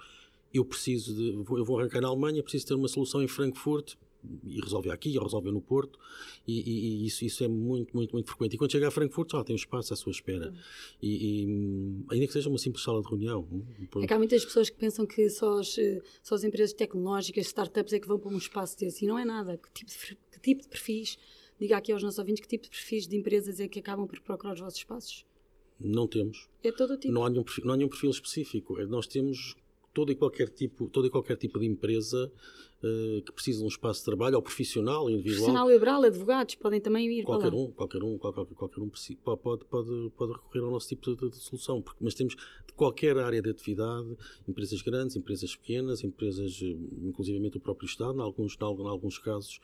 Eu 0.53 0.65
preciso 0.65 1.15
de, 1.15 1.31
eu 1.31 1.65
vou 1.65 1.79
arrancar 1.79 2.01
na 2.01 2.09
Alemanha, 2.09 2.43
preciso 2.43 2.67
ter 2.67 2.75
uma 2.75 2.89
solução 2.89 3.23
em 3.23 3.29
Frankfurt, 3.29 3.95
e 4.45 4.61
resolve 4.61 4.91
aqui, 4.91 5.17
ou 5.17 5.25
resolve 5.25 5.51
no 5.51 5.61
Porto, 5.61 5.99
e, 6.47 6.61
e, 6.61 7.07
isso, 7.07 7.25
isso 7.25 7.45
é 7.45 7.49
muito, 7.49 7.95
muito, 7.97 8.13
muito 8.13 8.29
frequente. 8.29 8.55
E 8.55 8.59
quando 8.59 8.73
chega 8.73 8.89
a 8.89 8.91
Frankfurt, 8.91 9.33
já 9.33 9.45
tem 9.45 9.55
um 9.55 9.57
espaço 9.57 9.93
à 9.93 9.97
sua 9.97 10.13
espera. 10.13 10.49
Uhum. 10.49 10.57
E, 11.03 11.43
e, 11.43 12.05
ainda 12.11 12.27
que 12.27 12.33
seja 12.33 12.49
uma 12.49 12.59
simples 12.59 12.85
sala 12.85 13.03
de 13.03 13.09
reunião. 13.09 13.47
É 14.01 14.07
que 14.07 14.15
há 14.15 14.19
muitas 14.19 14.45
pessoas 14.45 14.71
que 14.71 14.77
pensam 14.77 15.07
que 15.07 15.29
só 15.29 15.59
as, 15.59 15.77
só 16.23 16.35
as 16.35 16.45
empresas 16.45 16.73
tecnológicas, 16.73 17.47
startups, 17.47 17.93
é 17.93 18.01
que 18.01 18.07
vão 18.07 18.19
para 18.19 18.31
um 18.31 18.39
espaço 18.39 18.79
desse, 18.79 19.05
e 19.05 19.09
não 19.09 19.19
é 19.19 19.25
nada. 19.25 19.59
Que 19.59 19.73
tipo 19.73 19.91
de, 19.91 20.17
que 20.33 20.41
tipo 20.41 20.63
de 20.63 20.69
perfis, 20.69 21.19
diga 21.59 21.77
aqui 21.77 21.93
aos 21.93 22.03
nossos 22.03 22.19
ouvintes, 22.19 22.41
que 22.41 22.49
tipo 22.49 22.65
de 22.65 22.71
perfis 22.71 23.07
de 23.07 23.17
empresas 23.17 23.61
é 23.61 23.69
que 23.69 23.79
acabam 23.79 24.07
por 24.07 24.21
procurar 24.21 24.55
os 24.55 24.61
vossos 24.61 24.79
espaços? 24.79 25.25
Não 25.81 26.07
temos. 26.07 26.49
É 26.63 26.71
todo 26.71 26.97
tipo. 26.97 27.13
Não 27.13 27.25
há 27.25 27.31
nenhum 27.31 27.43
perfil, 27.43 27.65
não 27.65 27.75
há 27.75 27.77
nenhum 27.77 27.89
perfil 27.89 28.11
específico. 28.11 28.81
Nós 28.87 29.07
temos 29.07 29.57
todo 29.93 30.11
e 30.11 30.15
qualquer 30.15 30.49
tipo, 30.49 30.89
todo 30.89 31.07
e 31.07 31.11
qualquer 31.11 31.37
tipo 31.37 31.59
de 31.59 31.67
empresa 31.67 32.31
uh, 32.83 33.23
que 33.23 33.33
precisa 33.33 33.59
de 33.59 33.65
um 33.65 33.69
espaço 33.69 34.01
de 34.01 34.07
trabalho, 34.07 34.37
ou 34.37 34.43
profissional, 34.43 35.09
individual. 35.09 35.37
Profissional 35.37 35.71
liberal, 35.71 36.03
advogados, 36.03 36.55
podem 36.55 36.81
também 36.81 37.11
ir 37.11 37.25
qualquer 37.25 37.53
um, 37.53 37.71
qualquer 37.71 38.03
um, 38.03 38.19
qualquer, 38.19 38.47
qualquer 38.55 38.81
um 38.81 38.91
pode, 39.23 39.65
pode, 39.67 40.11
pode 40.17 40.33
recorrer 40.33 40.65
ao 40.65 40.71
nosso 40.71 40.89
tipo 40.89 41.15
de, 41.15 41.31
de, 41.31 41.37
solução, 41.37 41.83
porque, 41.83 42.03
mas 42.03 42.15
temos 42.15 42.35
de 42.35 42.73
qualquer 42.75 43.17
área 43.19 43.41
de 43.41 43.51
atividade, 43.51 44.17
empresas 44.49 44.83
grandes, 44.83 45.17
empresas 45.17 45.55
pequenas, 45.55 46.03
empresas, 46.03 46.59
eh, 46.63 46.77
inclusivamente 47.03 47.57
o 47.57 47.61
próprio 47.61 47.87
Estado, 47.87 48.19
em 48.19 48.23
alguns, 48.23 48.57
em 48.61 48.89
alguns 48.89 49.19
casos, 49.19 49.61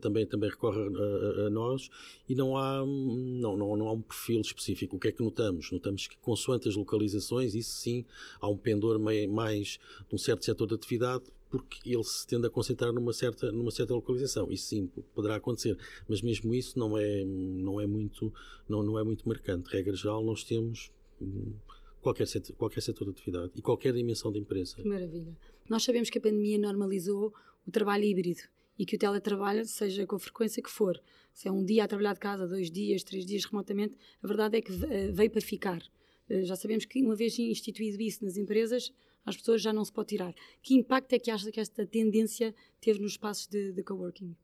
também, 0.00 0.26
também 0.26 0.50
recorre 0.50 0.80
a, 0.80 1.46
a, 1.46 1.50
nós 1.50 1.90
e 2.28 2.34
não 2.34 2.56
há, 2.56 2.84
não, 2.84 3.56
não, 3.56 3.76
não 3.76 3.88
há 3.88 3.92
um 3.92 4.02
perfil 4.02 4.40
específico. 4.40 4.96
O 4.96 4.98
que 5.00 5.08
é 5.08 5.12
que 5.12 5.22
notamos? 5.22 5.70
Notamos 5.72 6.06
que, 6.06 6.16
consoante 6.18 6.68
as 6.68 6.76
localizações, 6.76 7.54
isso 7.54 7.72
sim, 7.72 8.04
há 8.40 8.48
um 8.48 8.56
pendor 8.56 8.98
mais 8.98 9.78
de 10.08 10.14
um 10.14 10.18
certo 10.18 10.44
setor 10.44 10.66
de 10.66 10.74
atividade 10.74 11.24
porque 11.50 11.90
ele 11.90 12.04
se 12.04 12.26
tende 12.26 12.46
a 12.46 12.50
concentrar 12.50 12.92
numa 12.92 13.12
certa, 13.12 13.50
numa 13.50 13.70
certa 13.70 13.94
localização. 13.94 14.50
Isso 14.52 14.66
sim 14.66 14.86
poderá 15.14 15.36
acontecer, 15.36 15.78
mas 16.06 16.20
mesmo 16.20 16.54
isso 16.54 16.78
não 16.78 16.96
é, 16.96 17.24
não 17.24 17.80
é, 17.80 17.86
muito, 17.86 18.32
não, 18.68 18.82
não 18.82 18.98
é 18.98 19.04
muito 19.04 19.26
marcante. 19.26 19.70
Regra 19.70 19.94
geral, 19.94 20.22
nós 20.22 20.44
temos 20.44 20.90
hum, 21.20 21.54
qualquer 22.02 22.26
setor, 22.26 22.54
qualquer 22.54 22.82
setor 22.82 23.06
de 23.06 23.10
atividade 23.12 23.52
e 23.56 23.62
qualquer 23.62 23.92
dimensão 23.92 24.30
de 24.30 24.38
empresa. 24.38 24.76
Que 24.76 24.86
maravilha. 24.86 25.34
Nós 25.68 25.82
sabemos 25.84 26.10
que 26.10 26.18
a 26.18 26.20
pandemia 26.20 26.58
normalizou 26.58 27.32
o 27.66 27.70
trabalho 27.70 28.04
híbrido 28.04 28.42
e 28.78 28.86
que 28.86 28.96
o 28.96 28.98
teletrabalho, 28.98 29.64
seja 29.66 30.06
com 30.06 30.16
a 30.16 30.18
frequência 30.18 30.62
que 30.62 30.70
for, 30.70 31.00
se 31.34 31.48
é 31.48 31.52
um 31.52 31.64
dia 31.64 31.84
a 31.84 31.88
trabalhar 31.88 32.14
de 32.14 32.20
casa, 32.20 32.46
dois 32.46 32.70
dias, 32.70 33.02
três 33.02 33.26
dias 33.26 33.44
remotamente, 33.44 33.96
a 34.22 34.26
verdade 34.26 34.58
é 34.58 34.62
que 34.62 34.72
eh, 34.72 35.10
veio 35.12 35.30
para 35.30 35.40
ficar. 35.40 35.82
Eh, 36.28 36.44
já 36.44 36.54
sabemos 36.56 36.84
que 36.84 37.02
uma 37.02 37.16
vez 37.16 37.38
instituído 37.38 38.00
isso 38.00 38.24
nas 38.24 38.36
empresas, 38.36 38.92
as 39.26 39.36
pessoas 39.36 39.60
já 39.60 39.72
não 39.72 39.84
se 39.84 39.92
pode 39.92 40.08
tirar. 40.08 40.34
Que 40.62 40.74
impacto 40.74 41.12
é 41.12 41.18
que 41.18 41.30
acha 41.30 41.50
que 41.50 41.60
esta 41.60 41.86
tendência 41.86 42.54
teve 42.80 43.00
nos 43.00 43.12
espaços 43.12 43.46
de, 43.46 43.72
de 43.72 43.82
coworking? 43.82 44.34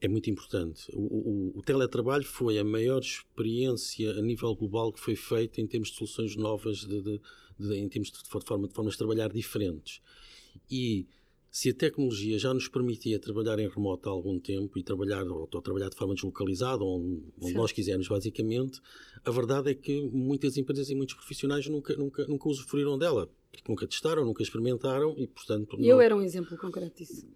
É 0.00 0.08
muito 0.08 0.28
importante. 0.28 0.90
O, 0.92 1.00
o, 1.00 1.58
o, 1.58 1.62
teletrabalho 1.62 2.24
foi 2.24 2.58
a 2.58 2.64
maior 2.64 3.00
experiência 3.00 4.10
a 4.12 4.20
nível 4.20 4.54
global 4.54 4.92
que 4.92 5.00
foi 5.00 5.16
feita 5.16 5.60
em 5.60 5.66
termos 5.66 5.88
de 5.88 5.96
soluções 5.96 6.36
novas, 6.36 6.78
de, 6.80 7.00
de, 7.00 7.20
de 7.58 7.76
em 7.76 7.88
termos 7.88 8.10
de, 8.10 8.28
forma, 8.28 8.68
de 8.68 8.74
formas 8.74 8.92
de 8.92 8.98
trabalhar 8.98 9.32
diferentes. 9.32 10.02
E 10.70 11.06
se 11.56 11.70
a 11.70 11.74
tecnologia 11.74 12.38
já 12.38 12.52
nos 12.52 12.68
permitia 12.68 13.18
trabalhar 13.18 13.58
em 13.58 13.66
remoto 13.66 14.10
há 14.10 14.12
algum 14.12 14.38
tempo 14.38 14.78
e 14.78 14.82
trabalhar 14.82 15.26
ou, 15.26 15.48
ou 15.50 15.62
trabalhar 15.62 15.88
de 15.88 15.96
forma 15.96 16.14
deslocalizada, 16.14 16.84
onde, 16.84 17.22
onde 17.40 17.54
nós 17.54 17.72
quisermos, 17.72 18.06
basicamente, 18.06 18.78
a 19.24 19.30
verdade 19.30 19.70
é 19.70 19.74
que 19.74 20.02
muitas 20.12 20.58
empresas 20.58 20.90
e 20.90 20.94
muitos 20.94 21.14
profissionais 21.14 21.66
nunca, 21.66 21.96
nunca, 21.96 22.26
nunca 22.26 22.46
usufruíram 22.46 22.98
dela. 22.98 23.30
Nunca 23.66 23.86
testaram, 23.86 24.22
nunca 24.22 24.42
experimentaram 24.42 25.14
e, 25.16 25.26
portanto. 25.26 25.78
Eu 25.80 25.96
não... 25.96 26.02
era 26.02 26.14
um 26.14 26.20
exemplo 26.20 26.58
concreto 26.58 26.98
disso. 26.98 27.26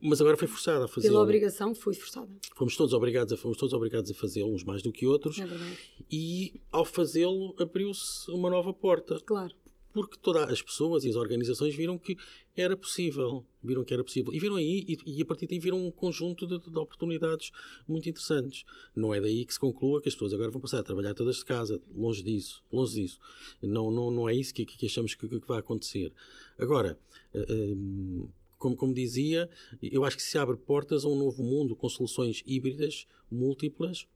Mas 0.00 0.20
agora 0.20 0.36
foi 0.36 0.46
forçada 0.46 0.84
a 0.84 0.88
fazer. 0.88 1.08
Pela 1.08 1.20
obrigação, 1.20 1.74
fui 1.74 1.92
forçada. 1.92 2.30
Fomos 2.54 2.76
todos 2.76 2.94
obrigados 2.94 3.32
a, 3.32 3.36
fomos 3.36 3.58
todos 3.58 3.74
obrigados 3.74 4.08
a 4.12 4.14
fazê-lo, 4.14 4.54
uns 4.54 4.62
mais 4.62 4.80
do 4.80 4.92
que 4.92 5.08
outros. 5.08 5.40
É 5.40 5.44
verdade. 5.44 5.76
E 6.08 6.60
ao 6.70 6.84
fazê-lo 6.84 7.52
abriu-se 7.58 8.30
uma 8.30 8.48
nova 8.48 8.72
porta. 8.72 9.18
Claro 9.26 9.52
porque 9.96 10.18
todas 10.20 10.50
as 10.50 10.60
pessoas 10.60 11.04
e 11.04 11.08
as 11.08 11.16
organizações 11.16 11.74
viram 11.74 11.98
que 11.98 12.18
era 12.54 12.76
possível, 12.76 13.42
viram 13.64 13.82
que 13.82 13.94
era 13.94 14.04
possível 14.04 14.30
e 14.30 14.38
viram 14.38 14.56
aí 14.56 14.84
e, 14.86 14.98
e 15.06 15.22
a 15.22 15.24
partir 15.24 15.46
daí 15.46 15.58
viram 15.58 15.86
um 15.86 15.90
conjunto 15.90 16.46
de, 16.46 16.58
de, 16.58 16.78
oportunidades 16.78 17.50
muito 17.88 18.06
interessantes. 18.06 18.66
Não 18.94 19.14
é 19.14 19.22
daí 19.22 19.46
que 19.46 19.54
se 19.54 19.58
conclua 19.58 20.02
que 20.02 20.10
as 20.10 20.14
pessoas 20.14 20.34
agora 20.34 20.50
vão 20.50 20.60
passar 20.60 20.80
a 20.80 20.82
trabalhar 20.82 21.14
todas 21.14 21.36
de 21.36 21.46
casa, 21.46 21.80
longe 21.94 22.22
disso, 22.22 22.62
longe 22.70 23.00
disso. 23.00 23.18
Não, 23.62 23.90
não, 23.90 24.10
não 24.10 24.28
é 24.28 24.34
isso 24.34 24.52
que, 24.52 24.66
que 24.66 24.84
achamos 24.84 25.14
que, 25.14 25.26
que 25.26 25.48
vai 25.48 25.60
acontecer. 25.60 26.12
Agora, 26.58 26.98
uh, 27.34 28.28
como, 28.58 28.76
como 28.76 28.92
dizia, 28.92 29.48
eu 29.80 30.04
acho 30.04 30.18
que 30.18 30.22
se 30.22 30.36
abre 30.36 30.58
portas 30.58 31.06
a 31.06 31.08
um 31.08 31.16
novo 31.16 31.42
mundo 31.42 31.74
com 31.74 31.88
soluções 31.88 32.42
híbridas, 32.44 33.06
múltiplas, 33.30 34.06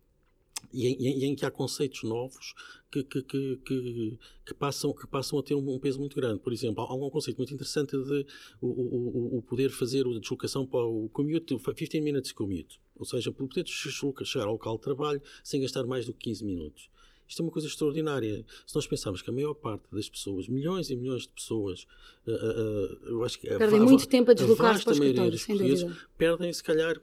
e 0.73 0.87
em, 0.87 1.19
e 1.19 1.25
em, 1.25 1.35
que 1.35 1.45
há 1.45 1.50
conceitos 1.50 2.02
novos 2.02 2.55
que, 2.90 3.02
que, 3.02 3.23
que, 3.23 4.19
que, 4.47 4.55
passam, 4.55 4.93
que 4.93 5.07
passam 5.07 5.38
a 5.38 5.43
ter 5.43 5.55
um, 5.55 5.79
peso 5.79 5.99
muito 5.99 6.17
grande. 6.17 6.40
Por 6.40 6.52
exemplo, 6.52 6.85
há 6.85 6.95
um 6.95 7.11
conceito 7.11 7.37
muito 7.37 7.55
interessante 7.55 7.97
de 7.97 8.26
o, 8.61 8.67
o, 8.67 9.38
o 9.38 9.43
poder 9.43 9.71
fazer 9.71 10.07
a 10.07 10.19
deslocação 10.19 10.67
para 10.67 10.85
o 10.85 11.09
commute, 11.11 11.57
15 11.59 12.00
minutes 12.00 12.33
commute. 12.33 12.81
Ou 12.97 13.05
seja, 13.05 13.33
poder 13.33 13.67
chegar 13.67 14.47
ao 14.47 14.52
local 14.52 14.76
de 14.76 14.83
trabalho 14.83 15.23
sem 15.43 15.61
gastar 15.61 15.85
mais 15.85 16.07
do 16.07 16.12
que 16.12 16.31
15 16.31 16.45
minutos. 16.45 16.90
Isto 17.31 17.43
é 17.43 17.45
uma 17.45 17.52
coisa 17.52 17.69
extraordinária. 17.69 18.45
Se 18.67 18.75
nós 18.75 18.88
pensarmos 18.88 19.23
que 19.23 19.31
a 19.31 19.33
maior 19.33 19.55
parte 19.55 19.85
das 19.93 20.09
pessoas, 20.09 20.49
milhões 20.49 20.90
e 20.90 20.97
milhões 20.97 21.23
de 21.23 21.29
pessoas, 21.29 21.87
uh, 22.26 22.33
uh, 22.33 23.09
eu 23.09 23.25
acho 23.25 23.38
que 23.38 23.47
perdem 23.47 23.79
muito 23.79 24.09
tempo 24.09 24.33
a 24.33 24.35
deslocar-se 24.35 24.85
para 24.85 24.95
sem 24.95 25.14
dúvida. 25.57 25.97
Perdem, 26.19 26.52
se 26.52 26.62
calhar, 26.62 27.00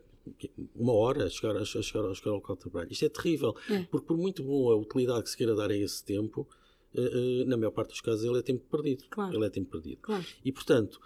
uma 0.76 0.94
hora 0.94 1.26
a 1.26 1.30
chegar, 1.30 1.56
a 1.56 1.66
chegar, 1.66 2.06
a 2.10 2.14
chegar 2.14 2.32
ao 2.32 2.38
local 2.38 2.56
de 2.56 2.62
trabalho. 2.62 2.92
Isto 2.92 3.06
é 3.06 3.10
terrível, 3.10 3.56
é. 3.70 3.84
porque 3.84 4.08
por 4.08 4.18
muito 4.18 4.44
boa 4.44 4.76
utilidade 4.76 5.24
que 5.24 5.30
se 5.30 5.38
queira 5.38 5.56
dar 5.56 5.72
a 5.72 5.76
esse 5.76 6.04
tempo, 6.04 6.48
Uh, 6.96 7.44
uh, 7.44 7.46
na 7.46 7.58
maior 7.58 7.72
parte 7.72 7.90
dos 7.90 8.02
casos 8.02 8.24
ele 8.24 8.40
é 8.40 8.42
tempo 8.42 8.64
perdido. 8.72 9.04
Claro. 9.10 9.36
Ele 9.36 9.46
é 9.46 9.50
tempo 9.50 9.70
perdido. 9.70 10.00
Claro. 10.02 10.26
E, 10.44 10.52
portanto, 10.52 11.00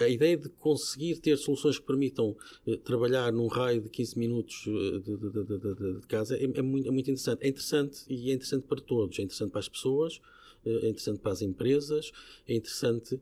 a, 0.00 0.04
a, 0.04 0.08
ideia 0.08 0.36
de 0.36 0.48
conseguir 0.48 1.16
ter 1.20 1.38
soluções 1.38 1.78
que 1.78 1.86
permitam 1.86 2.36
uh, 2.66 2.76
trabalhar 2.78 3.32
num 3.32 3.46
raio 3.46 3.80
de 3.80 3.88
15 3.88 4.18
minutos 4.18 4.64
de, 4.64 5.00
de, 5.00 5.16
de, 5.16 6.00
de, 6.00 6.06
casa 6.06 6.36
é, 6.36 6.42
é, 6.42 6.60
muito, 6.60 6.88
é, 6.88 6.90
muito, 6.90 7.10
interessante. 7.10 7.44
É 7.44 7.48
interessante 7.48 8.04
e 8.08 8.30
é 8.30 8.34
interessante 8.34 8.64
para 8.64 8.80
todos. 8.80 9.18
É 9.18 9.22
interessante 9.22 9.50
para 9.50 9.60
as 9.60 9.68
pessoas, 9.68 10.20
é 10.66 10.88
interessante 10.88 11.20
para 11.20 11.32
as 11.32 11.40
empresas, 11.40 12.10
é 12.46 12.54
interessante 12.54 13.18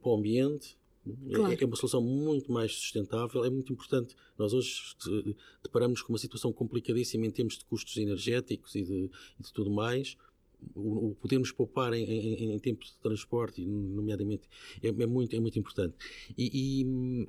para 0.00 0.08
o 0.08 0.16
ambiente, 0.16 0.78
Claro. 1.32 1.52
É, 1.52 1.62
é, 1.62 1.66
uma 1.66 1.76
solução 1.76 2.02
muito 2.02 2.50
mais 2.50 2.72
sustentável, 2.72 3.44
é 3.44 3.50
muito 3.50 3.72
importante. 3.72 4.16
Nós 4.36 4.52
hoje 4.52 4.96
deparamos 5.62 6.02
com 6.02 6.12
uma 6.12 6.18
situação 6.18 6.52
complicadíssima 6.52 7.26
em 7.26 7.30
termos 7.30 7.58
de 7.58 7.64
custos 7.64 7.96
energéticos 7.96 8.74
e 8.74 8.82
de, 8.82 9.10
e 9.38 9.42
de 9.42 9.52
tudo 9.52 9.70
mais. 9.70 10.16
O, 10.74 11.14
podermos 11.20 11.52
poupar 11.52 11.92
em, 11.92 12.04
em, 12.04 12.52
em 12.54 12.58
tempos 12.58 12.88
de 12.88 12.98
transporte, 12.98 13.64
nomeadamente, 13.64 14.48
é, 14.82 14.88
é, 14.88 15.06
muito, 15.06 15.36
é 15.36 15.38
muito 15.38 15.58
importante. 15.58 15.94
E, 16.36 16.80
e, 16.82 17.28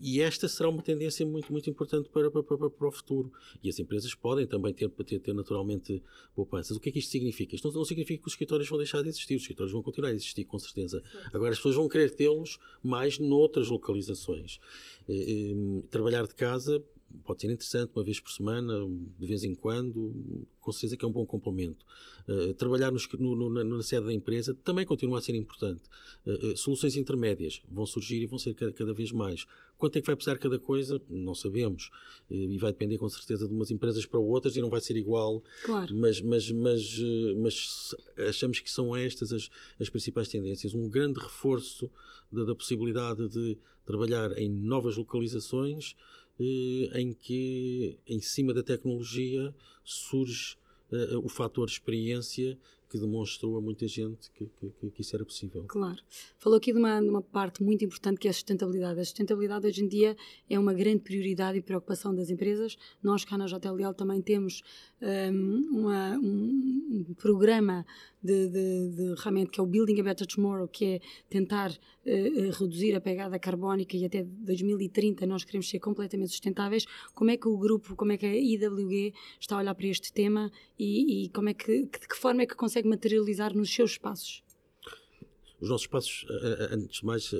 e 0.00 0.20
esta 0.20 0.48
será 0.48 0.68
uma 0.68 0.82
tendência 0.82 1.24
muito, 1.26 1.50
muito 1.50 1.68
importante 1.68 2.08
para, 2.08 2.30
para, 2.30 2.42
para, 2.42 2.70
para 2.70 2.88
o 2.88 2.92
futuro. 2.92 3.32
E 3.62 3.68
as 3.68 3.78
empresas 3.78 4.14
podem 4.14 4.46
também 4.46 4.72
ter, 4.72 4.88
ter, 4.88 5.18
ter 5.18 5.34
naturalmente 5.34 6.02
poupanças. 6.34 6.76
O 6.76 6.80
que 6.80 6.88
é 6.88 6.92
que 6.92 6.98
isto 6.98 7.10
significa? 7.10 7.54
Isto 7.54 7.68
não, 7.68 7.74
não, 7.74 7.84
significa 7.84 8.22
que 8.22 8.26
os 8.26 8.32
escritórios 8.32 8.68
vão 8.68 8.78
deixar 8.78 9.02
de 9.02 9.08
existir, 9.08 9.34
os 9.34 9.42
escritórios 9.42 9.72
vão 9.72 9.82
continuar 9.82 10.10
a 10.10 10.14
existir, 10.14 10.44
com 10.44 10.58
certeza. 10.58 11.02
Agora, 11.32 11.50
as 11.50 11.58
pessoas 11.58 11.74
vão 11.74 11.88
querer 11.88 12.14
tê-los 12.14 12.58
mais 12.82 13.18
noutras 13.18 13.68
localizações. 13.68 14.58
E, 15.08 15.82
e, 15.82 15.82
trabalhar 15.90 16.26
de 16.26 16.34
casa 16.34 16.84
pode 17.24 17.40
ser 17.40 17.50
interessante 17.50 17.90
uma 17.94 18.04
vez 18.04 18.20
por 18.20 18.30
semana, 18.30 18.74
de 19.18 19.26
vez 19.26 19.44
em 19.44 19.54
quando, 19.54 20.46
com 20.60 20.72
certeza 20.72 20.96
que 20.96 21.04
é 21.04 21.08
um 21.08 21.12
bom 21.12 21.24
complemento. 21.24 21.84
Uh, 22.28 22.52
trabalhar 22.54 22.92
no, 22.92 23.34
no, 23.34 23.64
na, 23.64 23.82
sede 23.82 24.06
da 24.06 24.12
empresa 24.12 24.54
também 24.62 24.84
continua 24.84 25.18
a 25.18 25.22
ser 25.22 25.34
importante. 25.34 25.82
Uh, 26.26 26.52
uh, 26.52 26.56
soluções 26.56 26.96
intermédias 26.96 27.62
vão 27.70 27.86
surgir 27.86 28.22
e 28.22 28.26
vão 28.26 28.38
ser 28.38 28.54
cada, 28.54 28.72
cada, 28.72 28.92
vez 28.92 29.12
mais. 29.12 29.46
Quanto 29.78 29.96
é 29.96 30.00
que 30.00 30.06
vai 30.06 30.16
precisar 30.16 30.38
cada 30.38 30.58
coisa? 30.58 31.00
Não 31.08 31.34
sabemos. 31.34 31.90
e 32.30 32.58
vai 32.58 32.72
depender 32.72 32.98
com 32.98 33.08
certeza 33.08 33.46
de 33.46 33.54
umas 33.54 33.70
empresas 33.70 34.04
para 34.04 34.18
outras 34.18 34.56
e 34.56 34.60
não 34.60 34.68
vai 34.68 34.80
ser 34.80 34.96
igual. 34.96 35.42
Claro. 35.64 35.94
Mas, 35.96 36.20
mas, 36.20 36.50
mas, 36.50 36.98
mas 37.36 37.94
achamos 38.28 38.60
que 38.60 38.70
são 38.70 38.94
estas 38.94 39.32
as, 39.32 39.48
as 39.80 39.88
principais 39.88 40.28
tendências. 40.28 40.74
Um 40.74 40.88
grande 40.88 41.20
reforço 41.20 41.90
da, 42.30 42.44
da 42.44 42.54
possibilidade 42.54 43.28
de 43.28 43.56
trabalhar 43.86 44.36
em 44.36 44.50
novas 44.50 44.96
localizações 44.96 45.94
eh, 45.94 46.27
em 46.40 47.12
que, 47.12 47.98
em 48.06 48.20
cima 48.20 48.54
da 48.54 48.62
tecnologia, 48.62 49.54
surge 49.84 50.56
uh, 50.92 51.18
o 51.24 51.28
fator 51.28 51.66
experiência 51.68 52.58
que 52.88 52.98
demonstrou 52.98 53.56
a 53.58 53.60
muita 53.60 53.86
gente 53.86 54.30
que, 54.30 54.46
que, 54.46 54.90
que, 54.90 55.00
isso 55.02 55.14
era 55.14 55.24
possível. 55.24 55.64
Claro. 55.68 55.98
Falou 56.38 56.56
aqui 56.56 56.72
de 56.72 56.78
uma, 56.78 57.00
de 57.00 57.08
uma, 57.08 57.20
parte 57.20 57.62
muito 57.62 57.84
importante 57.84 58.18
que 58.18 58.26
é 58.26 58.30
a 58.30 58.34
sustentabilidade. 58.34 58.98
A 58.98 59.04
sustentabilidade 59.04 59.66
hoje 59.66 59.84
em 59.84 59.88
dia 59.88 60.16
é 60.48 60.58
uma 60.58 60.72
grande 60.72 61.00
prioridade 61.00 61.58
e 61.58 61.62
preocupação 61.62 62.14
das 62.14 62.30
empresas. 62.30 62.78
Nós 63.02 63.24
cá 63.24 63.36
na 63.36 63.46
JLL 63.46 63.92
também 63.94 64.22
temos 64.22 64.62
um, 65.02 65.80
uma, 65.80 66.18
um, 66.18 67.04
um 67.08 67.14
programa 67.14 67.84
de, 68.22 68.48
de, 68.48 68.88
de, 68.90 69.14
realmente 69.18 69.50
que 69.50 69.60
é 69.60 69.62
o 69.62 69.66
Building 69.66 70.00
a 70.00 70.04
Better 70.04 70.26
Tomorrow, 70.26 70.68
que 70.68 70.84
é 70.84 71.00
tentar 71.28 71.70
uh, 71.70 72.50
reduzir 72.58 72.94
a 72.94 73.00
pegada 73.00 73.38
carbónica 73.38 73.96
e 73.96 74.04
até 74.04 74.24
2030 74.24 75.26
nós 75.26 75.44
queremos 75.44 75.68
ser 75.68 75.78
completamente 75.78 76.30
sustentáveis. 76.30 76.84
Como 77.14 77.30
é 77.30 77.36
que 77.36 77.48
o 77.48 77.56
grupo, 77.56 77.94
como 77.94 78.12
é 78.12 78.16
que 78.16 78.26
a 78.26 78.34
IWG 78.34 79.14
está 79.40 79.56
a 79.56 79.58
olhar 79.60 79.74
para 79.74 79.86
este 79.86 80.12
tema 80.12 80.50
e, 80.78 81.24
e 81.24 81.28
como 81.30 81.48
é 81.48 81.54
que, 81.54 81.82
de 81.82 82.08
que 82.08 82.16
forma 82.16 82.42
é 82.42 82.46
que 82.46 82.54
consegue 82.54 82.77
materializar 82.86 83.56
nos 83.56 83.74
seus 83.74 83.92
espaços? 83.92 84.42
Os 85.60 85.68
nossos 85.68 85.86
espaços, 85.86 86.26
antes 86.70 87.00
de 87.00 87.06
mais, 87.06 87.30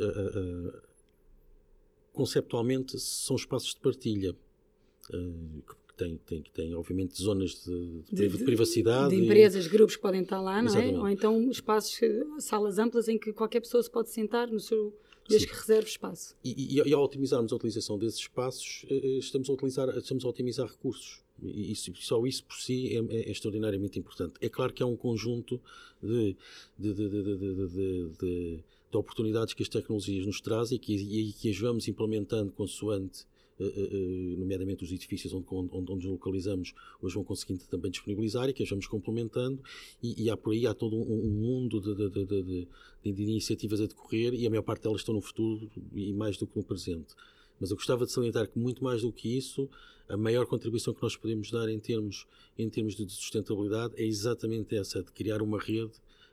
conceptualmente, 2.12 2.98
são 2.98 3.36
espaços 3.36 3.74
de 3.74 3.80
partilha 3.80 4.34
tem, 5.98 6.16
tem, 6.18 6.42
tem 6.54 6.74
obviamente 6.74 7.20
zonas 7.20 7.64
de, 7.64 8.02
de, 8.10 8.28
de 8.28 8.44
privacidade. 8.44 9.14
De 9.14 9.24
empresas, 9.24 9.66
e... 9.66 9.68
grupos 9.68 9.96
que 9.96 10.02
podem 10.02 10.22
estar 10.22 10.40
lá, 10.40 10.62
não 10.62 10.68
é? 10.68 10.70
Exatamente. 10.70 10.94
é? 10.94 10.98
Ou 10.98 11.08
então 11.08 11.50
espaços, 11.50 11.98
salas 12.38 12.78
amplas 12.78 13.08
em 13.08 13.18
que 13.18 13.32
qualquer 13.32 13.60
pessoa 13.60 13.82
se 13.82 13.90
pode 13.90 14.08
sentar 14.10 14.48
no 14.48 14.60
seu 14.60 14.96
desde 15.28 15.46
Sim. 15.46 15.52
que 15.52 15.60
reserve 15.60 15.88
espaço. 15.88 16.34
E, 16.42 16.78
e, 16.78 16.88
e, 16.88 16.94
ao 16.94 17.04
otimizarmos 17.04 17.52
a 17.52 17.56
utilização 17.56 17.98
desses 17.98 18.20
espaços, 18.20 18.86
eh, 18.88 18.94
eh, 18.94 19.18
estamos 19.18 19.50
a, 19.50 19.52
utilizar, 19.52 19.88
estamos 19.98 20.24
a 20.24 20.28
otimizar 20.28 20.66
recursos. 20.66 21.22
E 21.42 21.72
isso, 21.72 21.92
só 21.96 22.24
isso 22.26 22.44
por 22.44 22.56
si 22.56 22.96
é, 22.96 22.98
é, 22.98 23.20
é, 23.20 23.30
extraordinariamente 23.30 23.98
importante. 23.98 24.34
É 24.40 24.48
claro 24.48 24.72
que 24.72 24.82
há 24.82 24.86
um 24.86 24.96
conjunto 24.96 25.60
de, 26.02 26.36
de, 26.78 26.94
de, 26.94 28.14
de 28.90 28.96
oportunidades 28.96 29.54
que 29.54 29.62
as 29.62 29.68
tecnologias 29.68 30.26
nos 30.26 30.40
trazem 30.40 30.76
e 30.76 30.78
que, 30.78 30.94
e 30.94 31.32
que 31.32 31.50
as 31.50 31.58
vamos 31.58 31.86
implementando 31.88 32.52
consoante 32.52 33.26
eh, 33.60 33.64
eh, 33.64 33.88
eh, 33.92 34.36
nomeadamente 34.38 34.84
os 34.84 34.92
edifícios 34.92 35.34
onde, 35.34 35.46
onde, 35.50 35.74
onde 35.74 35.92
nos 35.92 36.04
localizamos, 36.04 36.72
hoje 37.02 37.14
vão 37.16 37.24
conseguindo 37.24 37.64
também 37.64 37.90
disponibilizar 37.90 38.48
e 38.48 38.52
que 38.52 38.62
as 38.62 38.68
vamos 38.68 38.86
complementando 38.86 39.60
e, 40.00 40.24
e 40.24 40.30
há 40.30 40.36
por 40.36 40.52
aí 40.52 40.64
há 40.64 40.72
todo 40.72 40.96
um, 40.96 41.02
um 41.02 41.30
mundo 41.30 41.80
de, 41.80 41.94
de, 42.08 42.24
de, 42.24 42.68
de, 43.12 43.22
iniciativas 43.22 43.80
a 43.80 43.86
decorrer 43.86 44.32
e 44.34 44.46
a 44.46 44.50
maior 44.50 44.62
parte 44.62 44.82
delas 44.84 45.00
estão 45.00 45.12
no 45.12 45.20
futuro 45.20 45.68
e 45.92 46.12
mais 46.12 46.36
do 46.36 46.46
que 46.46 46.56
no 46.56 46.62
presente. 46.62 47.16
Mas 47.60 47.70
eu 47.70 47.76
gostava 47.76 48.06
de 48.06 48.12
salientar 48.12 48.48
que 48.48 48.58
muito 48.58 48.82
mais 48.82 49.02
do 49.02 49.12
que 49.12 49.36
isso, 49.36 49.68
a 50.08 50.16
maior 50.16 50.46
contribuição 50.46 50.94
que 50.94 51.02
nós 51.02 51.16
podemos 51.16 51.50
dar 51.50 51.68
em 51.68 51.78
termos, 51.78 52.26
em 52.56 52.68
termos 52.68 52.94
de 52.94 53.10
sustentabilidade 53.10 53.94
é 53.96 54.04
exatamente 54.04 54.76
essa, 54.76 55.02
de 55.02 55.12
criar 55.12 55.42
uma 55.42 55.58
rede 55.58 55.92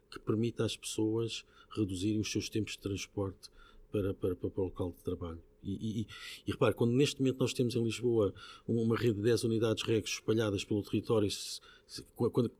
que 0.09 0.19
permita 0.19 0.63
às 0.63 0.77
pessoas 0.77 1.43
reduzirem 1.69 2.21
os 2.21 2.31
seus 2.31 2.49
tempos 2.49 2.73
de 2.73 2.79
transporte 2.79 3.49
para, 3.91 4.13
para, 4.13 4.35
para, 4.35 4.49
para 4.49 4.61
o 4.61 4.65
local 4.65 4.91
de 4.91 5.03
trabalho. 5.03 5.41
E, 5.63 6.01
e, 6.01 6.07
e 6.45 6.51
repare, 6.51 6.75
quando 6.75 6.91
neste 6.93 7.19
momento 7.19 7.39
nós 7.39 7.53
temos 7.53 7.75
em 7.75 7.83
Lisboa 7.83 8.33
uma 8.67 8.95
rede 8.95 9.15
de 9.15 9.23
10 9.23 9.45
unidades 9.45 9.83
REX 9.83 10.11
espalhadas 10.11 10.63
pelo 10.63 10.83
território, 10.83 11.29
se, 11.29 11.59
se, 11.87 12.03
quando, 12.15 12.51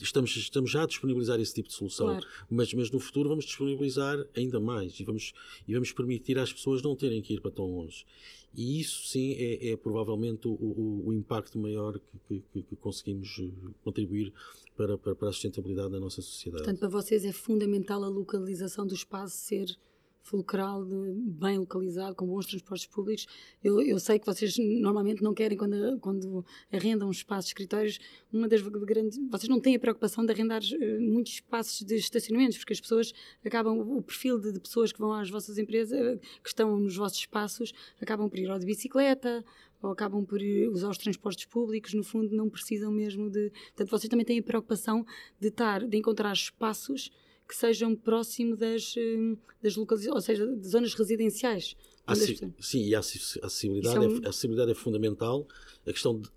estamos, 0.00 0.34
estamos 0.36 0.70
já 0.70 0.82
a 0.82 0.86
disponibilizar 0.86 1.40
esse 1.40 1.54
tipo 1.54 1.68
de 1.68 1.74
solução, 1.74 2.06
claro. 2.06 2.26
mas, 2.50 2.72
mas 2.74 2.90
no 2.90 2.98
futuro 2.98 3.28
vamos 3.28 3.44
disponibilizar 3.44 4.24
ainda 4.36 4.60
mais 4.60 4.98
e 4.98 5.04
vamos, 5.04 5.32
e 5.66 5.74
vamos 5.74 5.92
permitir 5.92 6.38
às 6.38 6.52
pessoas 6.52 6.82
não 6.82 6.96
terem 6.96 7.20
que 7.22 7.34
ir 7.34 7.40
para 7.40 7.50
tão 7.50 7.66
longe. 7.66 8.04
E 8.54 8.80
isso 8.80 9.06
sim 9.08 9.32
é, 9.32 9.70
é 9.70 9.76
provavelmente 9.76 10.46
o, 10.46 10.52
o, 10.52 11.08
o, 11.08 11.12
impacto 11.12 11.58
maior 11.58 11.98
que, 12.28 12.42
que, 12.52 12.62
que 12.62 12.76
conseguimos 12.76 13.38
eh, 13.40 13.50
contribuir 13.82 14.30
para, 14.76 14.98
para, 14.98 15.14
para, 15.14 15.30
a 15.30 15.32
sustentabilidade 15.32 15.90
da 15.90 15.98
nossa 15.98 16.20
sociedade. 16.20 16.62
Portanto, 16.62 16.78
para 16.78 16.88
vocês 16.90 17.24
é 17.24 17.32
fundamental 17.32 18.04
a 18.04 18.08
localização 18.08 18.86
do 18.86 18.94
espaço 18.94 19.38
ser 19.38 19.74
fulcral, 20.22 20.84
bem 20.84 21.58
localizado, 21.58 22.14
com 22.14 22.26
bons 22.26 22.46
transportes 22.46 22.86
públicos. 22.86 23.26
Eu, 23.62 23.80
eu 23.82 23.98
sei 23.98 24.18
que 24.18 24.26
vocês 24.26 24.56
normalmente 24.58 25.22
não 25.22 25.34
querem, 25.34 25.58
quando, 25.58 25.98
quando 26.00 26.44
arrendam 26.72 27.10
espaços 27.10 27.46
de 27.46 27.50
escritórios, 27.50 27.98
uma 28.32 28.48
das 28.48 28.62
grandes. 28.62 29.18
Vocês 29.30 29.48
não 29.48 29.60
têm 29.60 29.74
a 29.74 29.80
preocupação 29.80 30.24
de 30.24 30.32
arrendar 30.32 30.62
uh, 30.62 31.00
muitos 31.00 31.34
espaços 31.34 31.84
de 31.84 31.96
estacionamentos, 31.96 32.58
porque 32.58 32.72
as 32.72 32.80
pessoas 32.80 33.12
acabam. 33.44 33.78
O 33.78 34.02
perfil 34.02 34.38
de, 34.38 34.52
de, 34.52 34.60
pessoas 34.60 34.92
que 34.92 34.98
vão 34.98 35.12
às 35.12 35.28
vossas 35.28 35.58
empresas, 35.58 35.98
uh, 35.98 36.18
que 36.42 36.48
estão 36.48 36.78
nos 36.78 36.96
vossos 36.96 37.18
espaços, 37.18 37.72
acabam 38.00 38.28
por 38.28 38.38
ir 38.38 38.50
ou 38.50 38.58
de 38.58 38.66
bicicleta 38.66 39.44
ou 39.82 39.90
acabam 39.90 40.24
por 40.24 40.40
usar 40.70 40.88
os 40.88 40.98
transportes 40.98 41.44
públicos, 41.44 41.92
no 41.92 42.04
fundo 42.04 42.34
não 42.36 42.48
precisam 42.48 42.92
mesmo 42.92 43.28
de. 43.28 43.50
Portanto, 43.50 43.90
vocês 43.90 44.08
também 44.08 44.24
têm 44.24 44.38
a 44.38 44.42
preocupação 44.42 45.04
de, 45.40 45.48
estar, 45.48 45.84
de 45.84 45.96
encontrar 45.96 46.32
espaços 46.32 47.10
que 47.52 47.56
sejam 47.58 47.94
próximo 47.94 48.56
das, 48.56 48.94
hum, 48.96 49.36
das 49.62 49.76
localizações, 49.76 50.14
ou 50.14 50.22
seja, 50.22 50.56
de 50.56 50.66
zonas 50.66 50.94
residenciais. 50.94 51.76
sim, 52.58 52.86
e 52.86 52.94
a 52.94 52.98
acessibilidade 52.98 53.96
é, 54.02 54.08
um... 54.08 54.22
é, 54.22 54.26
a 54.26 54.30
acessibilidade 54.30 54.70
é 54.70 54.74
fundamental. 54.74 55.46
A 55.86 55.92
questão 55.92 56.18
de 56.18 56.30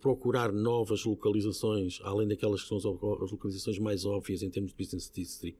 procurar 0.00 0.52
novas 0.52 1.04
localizações, 1.04 1.98
além 2.04 2.28
daquelas 2.28 2.62
que 2.62 2.68
são 2.68 2.76
as 2.76 2.84
localizações 3.32 3.78
mais 3.80 4.04
óbvias 4.04 4.42
em 4.44 4.50
termos 4.50 4.70
de 4.70 4.76
business 4.76 5.10
district, 5.12 5.58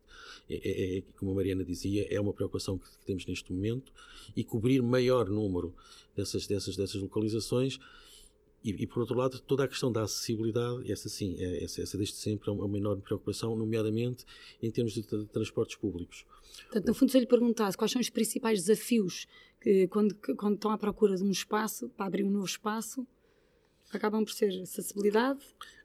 é, 0.49 0.54
é, 0.54 0.99
é 0.99 1.02
como 1.18 1.32
a 1.32 1.35
Mariana 1.35 1.64
dizia, 1.64 2.06
é 2.09 2.21
uma 2.21 2.32
preocupação 2.32 2.78
que, 2.78 2.88
que, 2.88 3.04
temos 3.04 3.26
neste 3.26 3.52
momento 3.52 3.92
e 4.37 4.44
cobrir 4.44 4.80
maior 4.82 5.28
número 5.28 5.75
dessas, 6.14 6.47
dessas, 6.47 6.76
dessas 6.76 7.02
localizações. 7.02 7.80
E, 8.64 8.71
e, 8.83 8.87
por 8.87 9.00
outro 9.00 9.16
lado, 9.16 9.40
toda 9.40 9.64
a 9.64 9.69
questão 9.69 9.90
da 9.90 10.02
acessibilidade, 10.02 10.90
essa 10.90 11.09
sim, 11.09 11.37
é, 11.38 11.64
essa, 11.64 11.83
essa 11.83 11.97
desde 11.97 12.14
sempre 12.14 12.49
é 12.49 12.52
uma, 12.52 12.64
uma 12.64 12.78
enorme 12.78 13.02
preocupação, 13.02 13.57
nomeadamente 13.57 14.25
em 14.62 14.71
termos 14.71 14.92
de, 14.92 15.02
de, 15.02 15.26
transportes 15.26 15.76
públicos. 15.76 16.25
Portanto, 16.64 16.87
no 16.87 16.95
fundo, 16.95 17.11
se 17.11 17.19
eu 17.19 17.21
lhe 17.21 17.26
perguntasse 17.26 17.76
quais 17.76 17.90
são 17.90 18.00
os 18.00 18.11
principais 18.11 18.61
desafios 18.61 19.26
que, 19.61 19.88
quando, 19.88 20.14
quando 20.37 20.54
estão 20.54 20.71
à 20.71 20.78
procura 20.78 21.16
de 21.16 21.25
um 21.25 21.31
espaço, 21.31 21.88
para 21.90 22.07
abrir 22.07 22.25
um 22.25 22.31
novo 22.31 22.47
espaço, 22.47 23.07
acabam 23.96 24.25
por 24.25 24.32
ser 24.32 24.49
acessibilidade. 24.62 25.40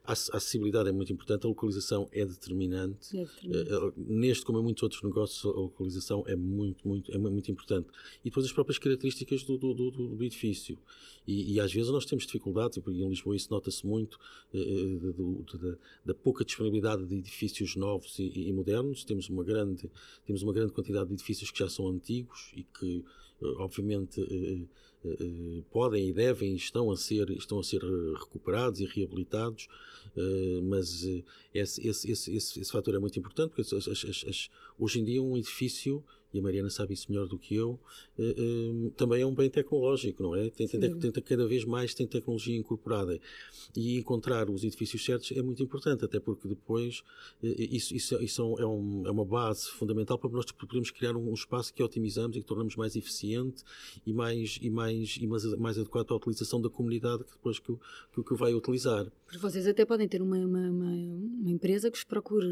A 0.08 0.12
acessibilidade 0.12 0.88
é 0.88 0.92
muito 0.92 1.12
importante, 1.12 1.44
a 1.44 1.48
localização 1.48 2.08
é 2.12 2.24
determinante. 2.24 3.14
É 3.14 3.24
determinante. 3.26 3.74
Uh, 3.74 3.92
neste, 3.96 4.42
como 4.42 4.58
em 4.58 4.62
muitos 4.62 4.82
outros 4.82 5.02
negócios, 5.02 5.44
a 5.44 5.60
localização 5.60 6.24
é 6.26 6.34
muito, 6.34 6.88
muito, 6.88 7.12
é 7.12 7.18
muito 7.18 7.50
importante. 7.50 7.88
E 8.24 8.30
depois 8.30 8.46
as 8.46 8.52
próprias 8.52 8.78
características 8.78 9.42
do, 9.42 9.58
do, 9.58 9.74
do, 9.74 9.90
do 9.90 10.24
edifício. 10.24 10.78
E, 11.26 11.52
e, 11.52 11.60
às 11.60 11.70
vezes 11.70 11.90
nós 11.90 12.06
temos 12.06 12.24
dificuldades, 12.24 12.78
e 12.78 13.02
em 13.02 13.08
Lisboa 13.10 13.36
isso 13.36 13.48
nota-se 13.50 13.86
muito, 13.86 14.18
uh, 14.54 15.78
da 16.02 16.14
pouca 16.14 16.42
disponibilidade 16.42 17.04
de 17.04 17.16
edifícios 17.16 17.76
novos 17.76 18.18
e, 18.18 18.48
e, 18.48 18.50
modernos. 18.50 19.04
Temos 19.04 19.28
uma, 19.28 19.44
grande, 19.44 19.90
temos 20.24 20.42
uma 20.42 20.54
grande 20.54 20.72
quantidade 20.72 21.08
de 21.08 21.16
edifícios 21.16 21.50
que 21.50 21.58
já 21.58 21.68
são 21.68 21.86
antigos 21.86 22.50
e 22.56 22.62
que, 22.62 23.04
obviamente, 23.58 24.22
eh, 24.22 24.66
podem 25.70 26.08
e 26.08 26.12
devem 26.12 26.54
estão 26.54 26.90
a 26.90 26.96
ser, 26.96 27.30
estão 27.30 27.58
a 27.60 27.64
ser 27.64 27.80
recuperados 28.14 28.80
e 28.80 28.84
reabilitados, 28.84 29.68
eh, 30.16 30.60
mas 30.62 31.04
eh, 31.04 31.22
esse, 31.54 31.86
esse, 31.86 32.10
esse, 32.10 32.34
esse, 32.34 32.70
fator 32.70 32.94
é 32.94 32.98
muito 32.98 33.18
importante 33.18 33.52
porque 33.54 33.62
hoje 34.78 35.00
em 35.00 35.04
dia 35.04 35.22
um 35.22 35.36
edifício 35.36 36.04
e 36.32 36.38
a 36.38 36.42
Mariana 36.42 36.70
sabe 36.70 36.94
isso 36.94 37.06
melhor 37.10 37.26
do 37.26 37.38
que 37.38 37.54
eu, 37.54 37.80
uh, 38.18 38.22
uh, 38.22 38.90
também 38.90 39.22
é 39.22 39.26
um 39.26 39.34
bem 39.34 39.48
tecnológico, 39.48 40.22
não 40.22 40.34
é? 40.34 40.50
Tenta, 40.50 40.78
tenta, 40.78 41.20
cada 41.20 41.46
vez 41.46 41.64
mais 41.64 41.94
tem 41.94 42.06
tecnologia 42.06 42.56
incorporada. 42.56 43.18
E 43.76 43.96
encontrar 43.98 44.50
os 44.50 44.64
edifícios 44.64 45.04
certos 45.04 45.32
é 45.32 45.42
muito 45.42 45.62
importante, 45.62 46.04
até 46.04 46.20
porque 46.20 46.46
depois 46.48 47.00
uh, 47.42 47.46
isso, 47.58 47.94
isso, 47.94 48.22
isso 48.22 48.42
é, 48.58 48.66
um, 48.66 49.06
é, 49.06 49.10
uma 49.10 49.24
base 49.24 49.70
fundamental 49.70 50.18
para 50.18 50.30
nós 50.30 50.50
podermos 50.52 50.90
criar 50.90 51.16
um, 51.16 51.32
espaço 51.32 51.72
que 51.72 51.82
otimizamos 51.82 52.36
e 52.36 52.40
que 52.40 52.46
tornamos 52.46 52.76
mais 52.76 52.96
eficiente 52.96 53.62
e 54.06 54.12
mais, 54.12 54.58
e 54.60 54.70
mais, 54.70 55.16
e 55.20 55.26
mais, 55.26 55.44
mais 55.56 55.78
adequado 55.78 56.12
a 56.12 56.16
utilização 56.16 56.60
da 56.60 56.68
comunidade 56.68 57.24
que 57.24 57.32
depois 57.32 57.58
que 57.58 57.72
que, 58.12 58.22
que 58.22 58.34
vai 58.34 58.54
utilizar. 58.54 59.06
Porque 59.24 59.38
vocês 59.38 59.66
até 59.66 59.84
podem 59.84 60.08
ter 60.08 60.22
uma, 60.22 60.38
uma, 60.38 60.70
uma, 60.70 60.92
uma 60.92 61.50
empresa 61.50 61.90
que 61.90 61.98
vos 61.98 62.04
procure 62.04 62.46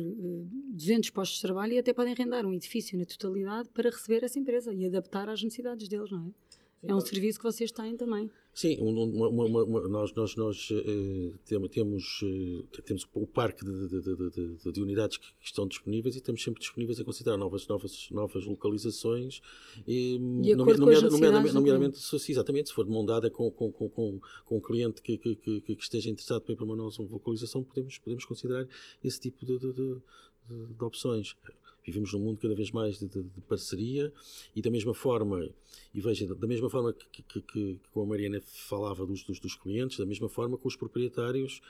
200 0.72 1.10
postos 1.10 1.36
de 1.36 1.42
trabalho 1.42 1.72
e 1.72 1.78
até 1.78 1.92
podem 1.92 2.12
arrendar 2.12 2.44
um 2.44 2.52
edifício 2.52 2.98
na 2.98 3.04
totalidade 3.04 3.65
para 3.72 3.90
receber 3.90 4.24
essa 4.24 4.38
empresa 4.38 4.72
e 4.72 4.86
adaptar 4.86 5.28
às 5.28 5.42
necessidades 5.42 5.88
deles, 5.88 6.10
não 6.10 6.26
é? 6.26 6.56
É 6.82 6.94
um 6.94 7.00
serviço 7.00 7.38
que 7.38 7.44
vocês 7.44 7.72
têm 7.72 7.96
também. 7.96 8.30
Sim, 8.54 8.78
uma, 8.80 9.28
uma, 9.28 9.64
uma, 9.64 9.88
nós, 9.88 10.14
nós, 10.14 10.36
nós 10.36 10.70
uh, 10.70 11.38
temos, 11.68 12.22
uh, 12.22 12.82
temos 12.84 13.06
o 13.12 13.26
parque 13.26 13.64
de, 13.64 13.88
de, 13.88 14.00
de, 14.00 14.72
de, 14.72 14.80
unidades 14.80 15.18
que 15.18 15.26
estão 15.42 15.66
disponíveis 15.66 16.14
e 16.14 16.18
estamos 16.18 16.42
sempre 16.42 16.60
disponíveis 16.60 16.98
a 17.00 17.04
considerar 17.04 17.36
novas, 17.36 17.66
novas, 17.66 18.08
novas 18.10 18.44
localizações. 18.44 19.42
E, 19.86 20.18
de 20.42 20.52
acordo 20.52 20.80
nomeada, 20.80 21.08
com 21.08 21.12
nomeadamente, 21.14 21.54
nomeadamente 21.54 21.98
se, 21.98 22.32
exatamente, 22.32 22.68
se 22.68 22.74
for 22.74 22.86
demandada 22.86 23.30
com, 23.30 23.50
com, 23.50 23.70
com, 23.72 23.88
com, 23.90 24.20
com 24.44 24.56
um 24.56 24.60
cliente 24.60 25.02
que, 25.02 25.18
que, 25.18 25.36
que, 25.36 25.60
que 25.60 25.82
esteja 25.82 26.08
interessado 26.08 26.42
para 26.42 26.64
uma 26.64 26.76
nova 26.76 27.02
localização, 27.02 27.64
podemos, 27.64 27.98
podemos 27.98 28.24
considerar 28.24 28.66
esse 29.02 29.20
tipo 29.20 29.44
de, 29.44 29.58
de 29.58 30.84
opções 30.84 31.36
vivemos 31.86 32.12
num 32.12 32.18
mundo 32.18 32.38
cada 32.38 32.54
vez 32.54 32.72
mais 32.72 32.98
de, 32.98 33.06
de, 33.06 33.22
de 33.22 33.40
parceria 33.42 34.12
e 34.54 34.60
da 34.60 34.70
mesma 34.70 34.92
forma, 34.92 35.48
e 35.94 36.00
veja, 36.00 36.26
da 36.34 36.46
mesma 36.46 36.68
forma 36.68 36.92
que, 36.92 37.22
que, 37.22 37.40
que, 37.40 37.80
a 37.94 38.04
Mariana 38.04 38.40
falava 38.42 39.06
dos, 39.06 39.22
dos, 39.22 39.38
dos, 39.38 39.54
clientes, 39.54 39.96
da 39.96 40.04
mesma 40.04 40.28
forma 40.28 40.58
com 40.58 40.66
os 40.66 40.74
proprietários, 40.74 41.60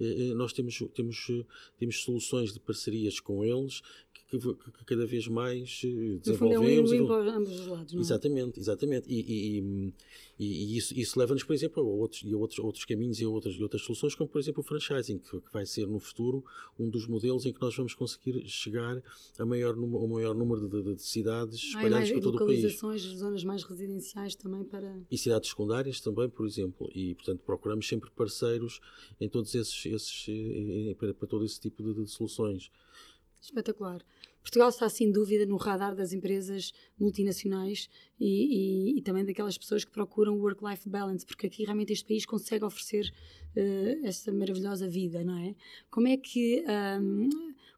eh, 0.00 0.30
eh 0.30 0.34
nós 0.34 0.52
temos, 0.52 0.78
temos, 0.94 1.26
temos 1.76 2.02
soluções 2.02 2.52
de 2.52 2.60
parcerias 2.60 3.18
com 3.18 3.44
eles 3.44 3.82
que, 4.40 4.70
que, 4.72 4.84
cada 4.84 5.06
vez 5.06 5.28
mais 5.28 5.80
desenvolvemos. 5.82 6.26
No 6.26 6.36
fundo 6.36 6.52
é 6.52 6.58
um 6.58 7.36
ambos 7.36 7.60
os 7.60 7.66
lados, 7.66 7.92
não 7.92 8.00
é? 8.00 8.02
Exatamente, 8.02 8.60
exatamente. 8.60 9.08
E, 9.08 9.20
e, 9.20 9.92
e, 10.38 10.72
e 10.72 10.76
isso, 10.76 10.98
isso 10.98 11.18
leva-nos, 11.18 11.44
por 11.44 11.52
exemplo, 11.52 11.82
a 11.82 11.86
outros, 11.86 12.24
a 12.24 12.36
outros, 12.36 12.58
outros 12.58 12.84
caminhos 12.84 13.20
e 13.20 13.24
a 13.24 13.28
outras, 13.28 13.54
e 13.54 13.62
outras 13.62 13.82
soluções, 13.82 14.14
como 14.14 14.28
por 14.28 14.40
exemplo 14.40 14.60
o 14.60 14.64
franchising, 14.64 15.18
que, 15.18 15.40
que 15.40 15.52
vai 15.52 15.64
ser 15.66 15.86
no 15.86 15.98
futuro 15.98 16.44
um 16.78 16.88
dos 16.88 17.06
modelos 17.06 17.46
em 17.46 17.52
que 17.52 17.60
nós 17.60 17.74
vamos 17.76 17.94
conseguir 17.94 18.46
chegar 18.48 19.02
a 19.38 19.46
maior, 19.46 19.74
ao 19.74 20.08
maior 20.08 20.34
número 20.34 20.68
de, 20.68 20.94
de 20.94 21.02
cidades 21.02 21.54
espalhadas 21.56 22.10
por 22.10 22.20
todo 22.20 22.34
o 22.34 22.46
país. 22.46 22.62
localizações, 22.62 23.02
zonas 23.02 23.44
mais 23.44 23.62
residenciais 23.62 24.34
também 24.34 24.64
para... 24.64 25.00
E 25.10 25.16
cidades 25.16 25.50
secundárias 25.50 26.00
também, 26.00 26.28
por 26.28 26.46
exemplo. 26.46 26.90
E, 26.94 27.14
portanto, 27.14 27.40
procuramos 27.44 27.86
sempre 27.86 28.10
parceiros 28.10 28.80
em 29.20 29.28
todos 29.28 29.54
esses, 29.54 29.86
esses 29.86 30.26
para, 30.98 31.14
para 31.14 31.28
todo 31.28 31.44
esse 31.44 31.60
tipo 31.60 31.82
de, 31.82 32.04
de 32.04 32.10
soluções. 32.10 32.70
Espetacular. 33.40 34.04
Portugal 34.44 34.68
está 34.68 34.90
sem 34.90 35.10
dúvida 35.10 35.46
no 35.46 35.56
radar 35.56 35.96
das 35.96 36.12
empresas 36.12 36.70
multinacionais 37.00 37.88
e, 38.20 38.92
e, 38.94 38.98
e 38.98 39.02
também 39.02 39.24
daquelas 39.24 39.56
pessoas 39.56 39.86
que 39.86 39.90
procuram 39.90 40.38
work-life 40.38 40.86
balance, 40.86 41.24
porque 41.24 41.46
aqui 41.46 41.64
realmente 41.64 41.94
este 41.94 42.06
país 42.06 42.26
consegue 42.26 42.62
oferecer 42.62 43.10
uh, 43.56 44.06
esta 44.06 44.30
maravilhosa 44.30 44.86
vida, 44.86 45.24
não 45.24 45.38
é? 45.38 45.54
Como 45.90 46.08
é 46.08 46.18
que 46.18 46.62
um, 47.00 47.28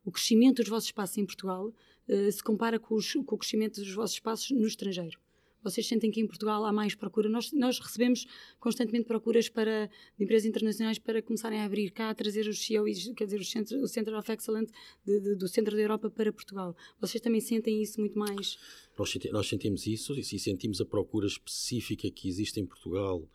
o 0.04 0.10
crescimento 0.10 0.56
dos 0.56 0.68
vossos 0.68 0.88
espaços 0.88 1.16
em 1.16 1.24
Portugal 1.24 1.72
uh, 2.08 2.32
se 2.32 2.42
compara 2.42 2.80
com, 2.80 2.96
os, 2.96 3.12
com 3.12 3.36
o 3.36 3.38
crescimento 3.38 3.80
dos 3.80 3.94
vossos 3.94 4.16
espaços 4.16 4.50
no 4.50 4.66
estrangeiro? 4.66 5.20
Vocês 5.66 5.84
sentem 5.84 6.12
que 6.12 6.20
em 6.20 6.26
Portugal 6.28 6.64
há 6.64 6.72
mais 6.72 6.94
procura? 6.94 7.28
Nós, 7.28 7.50
nós 7.50 7.80
recebemos 7.80 8.24
constantemente 8.60 9.04
procuras 9.04 9.48
para, 9.48 9.90
de 10.16 10.24
empresas 10.24 10.46
internacionais 10.46 10.96
para 10.96 11.20
começarem 11.20 11.58
a 11.58 11.64
abrir 11.64 11.90
cá, 11.90 12.08
a 12.08 12.14
trazer 12.14 12.46
os 12.46 12.64
CEOs, 12.64 13.12
quer 13.16 13.24
dizer, 13.24 13.44
centro, 13.44 13.76
o 13.82 13.88
Center 13.88 14.14
of 14.14 14.30
Excellence 14.30 14.72
de, 15.04 15.18
de, 15.18 15.34
do 15.34 15.48
centro 15.48 15.74
da 15.74 15.82
Europa 15.82 16.08
para 16.08 16.32
Portugal. 16.32 16.76
Vocês 17.00 17.20
também 17.20 17.40
sentem 17.40 17.82
isso 17.82 17.98
muito 17.98 18.16
mais? 18.16 18.56
Nós, 18.96 19.18
nós 19.32 19.48
sentimos 19.48 19.88
isso 19.88 20.14
e 20.14 20.22
sentimos 20.38 20.80
a 20.80 20.84
procura 20.84 21.26
específica 21.26 22.08
que 22.12 22.28
existe 22.28 22.60
em 22.60 22.64
Portugal 22.64 23.28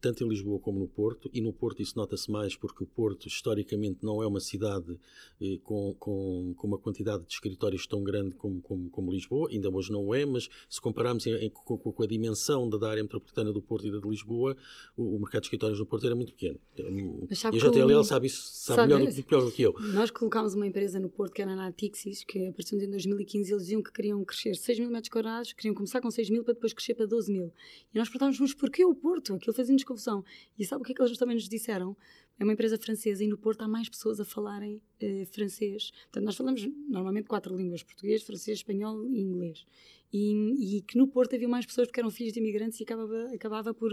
tanto 0.00 0.24
em 0.24 0.28
Lisboa 0.28 0.58
como 0.58 0.78
no 0.78 0.88
Porto, 0.88 1.30
e 1.32 1.40
no 1.40 1.52
Porto 1.52 1.82
isso 1.82 1.96
nota-se 1.96 2.30
mais 2.30 2.56
porque 2.56 2.84
o 2.84 2.86
Porto, 2.86 3.26
historicamente, 3.26 3.98
não 4.02 4.22
é 4.22 4.26
uma 4.26 4.40
cidade 4.40 4.98
eh, 5.40 5.58
com, 5.62 5.94
com, 5.98 6.54
com, 6.56 6.66
uma 6.66 6.78
quantidade 6.78 7.24
de 7.24 7.32
escritórios 7.32 7.86
tão 7.86 8.02
grande 8.02 8.34
como, 8.34 8.60
como, 8.60 8.90
como 8.90 9.12
Lisboa, 9.12 9.48
ainda 9.50 9.70
hoje 9.70 9.90
não 9.92 10.14
é, 10.14 10.24
mas 10.24 10.48
se 10.68 10.80
compararmos 10.80 11.26
em, 11.26 11.34
em, 11.34 11.50
com, 11.50 11.76
com, 11.78 12.02
a 12.02 12.06
dimensão 12.06 12.68
da, 12.68 12.88
área 12.88 13.02
metropolitana 13.02 13.52
do 13.52 13.62
Porto 13.62 13.86
e 13.86 13.90
da 13.90 13.98
de 13.98 14.08
Lisboa, 14.08 14.56
o, 14.96 15.16
o, 15.16 15.18
mercado 15.18 15.42
de 15.42 15.46
escritórios 15.46 15.78
no 15.78 15.86
Porto 15.86 16.06
era 16.06 16.14
muito 16.14 16.32
pequeno. 16.32 16.58
E 16.76 16.82
a 17.30 17.50
JTLL 17.50 18.04
sabe 18.04 18.26
isso 18.26 18.42
sabe, 18.52 18.76
sabe 18.80 18.94
melhor 18.94 19.12
do, 19.12 19.22
pior 19.22 19.44
do 19.44 19.52
que 19.52 19.62
eu. 19.62 19.74
Nós 19.94 20.10
colocámos 20.10 20.54
uma 20.54 20.66
empresa 20.66 20.98
no 20.98 21.08
Porto 21.08 21.32
que 21.32 21.42
era 21.42 21.54
na 21.54 21.64
Natixis, 21.64 22.24
que 22.24 22.48
apareceu 22.48 22.78
em 22.78 22.90
2015, 22.90 23.52
eles 23.52 23.62
diziam 23.62 23.82
que 23.82 23.92
queriam 23.92 24.24
crescer 24.24 24.54
6 24.54 24.80
mil 24.80 24.90
metros 24.90 25.10
quadrados, 25.10 25.52
queriam 25.52 25.74
começar 25.74 26.00
com 26.00 26.10
6 26.10 26.30
mil 26.30 26.44
para 26.44 26.54
depois 26.54 26.72
crescer 26.72 26.94
para 26.94 27.06
12 27.06 27.32
mil. 27.32 27.52
E 27.94 27.98
nós 27.98 28.08
perguntávamos, 28.08 28.40
mas 28.40 28.54
porquê 28.54 28.84
o 28.84 28.94
Porto? 28.94 29.34
Aquilo 29.34 29.54
fazia 29.54 29.74
fazendo 29.82 29.86
confusão. 29.86 30.24
E 30.58 30.64
sabe 30.64 30.82
o 30.82 30.84
que 30.84 30.92
é 30.92 30.94
que 30.94 31.02
eles 31.02 31.16
também 31.18 31.34
nos 31.34 31.48
disseram? 31.48 31.96
É 32.38 32.44
uma 32.44 32.52
empresa 32.52 32.78
francesa 32.78 33.22
e 33.22 33.28
no 33.28 33.36
Porto 33.36 33.62
há 33.62 33.68
mais 33.68 33.88
pessoas 33.88 34.18
a 34.20 34.24
falarem 34.24 34.80
eh, 35.00 35.26
francês. 35.26 35.90
Portanto, 36.04 36.24
nós 36.24 36.36
falamos 36.36 36.66
normalmente 36.88 37.26
quatro 37.26 37.56
línguas: 37.56 37.82
português, 37.82 38.22
francês, 38.22 38.58
espanhol 38.58 39.06
e 39.06 39.20
inglês. 39.20 39.64
E, 40.12 40.76
e 40.78 40.82
que 40.82 40.96
no 40.96 41.06
Porto 41.06 41.34
havia 41.34 41.48
mais 41.48 41.66
pessoas 41.66 41.86
porque 41.88 42.00
eram 42.00 42.10
filhos 42.10 42.32
de 42.32 42.40
imigrantes 42.40 42.80
e 42.80 42.82
acabava, 42.84 43.30
acabava 43.34 43.74
por 43.74 43.92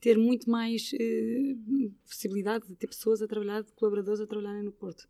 ter 0.00 0.16
muito 0.18 0.50
mais 0.50 0.92
eh, 0.94 1.56
possibilidade 2.06 2.66
de 2.68 2.74
ter 2.76 2.86
pessoas 2.86 3.20
a 3.22 3.26
trabalhar, 3.26 3.64
colaboradores 3.74 4.20
a 4.20 4.26
trabalharem 4.26 4.62
no 4.62 4.72
Porto 4.72 5.08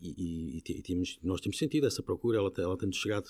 e, 0.00 0.62
e, 0.64 0.72
e 0.78 0.82
temos, 0.82 1.18
nós 1.22 1.40
temos 1.40 1.58
sentido 1.58 1.86
essa 1.86 2.02
procura, 2.02 2.38
ela, 2.38 2.52
ela 2.56 2.76
tem 2.76 2.90
chegado 2.92 3.26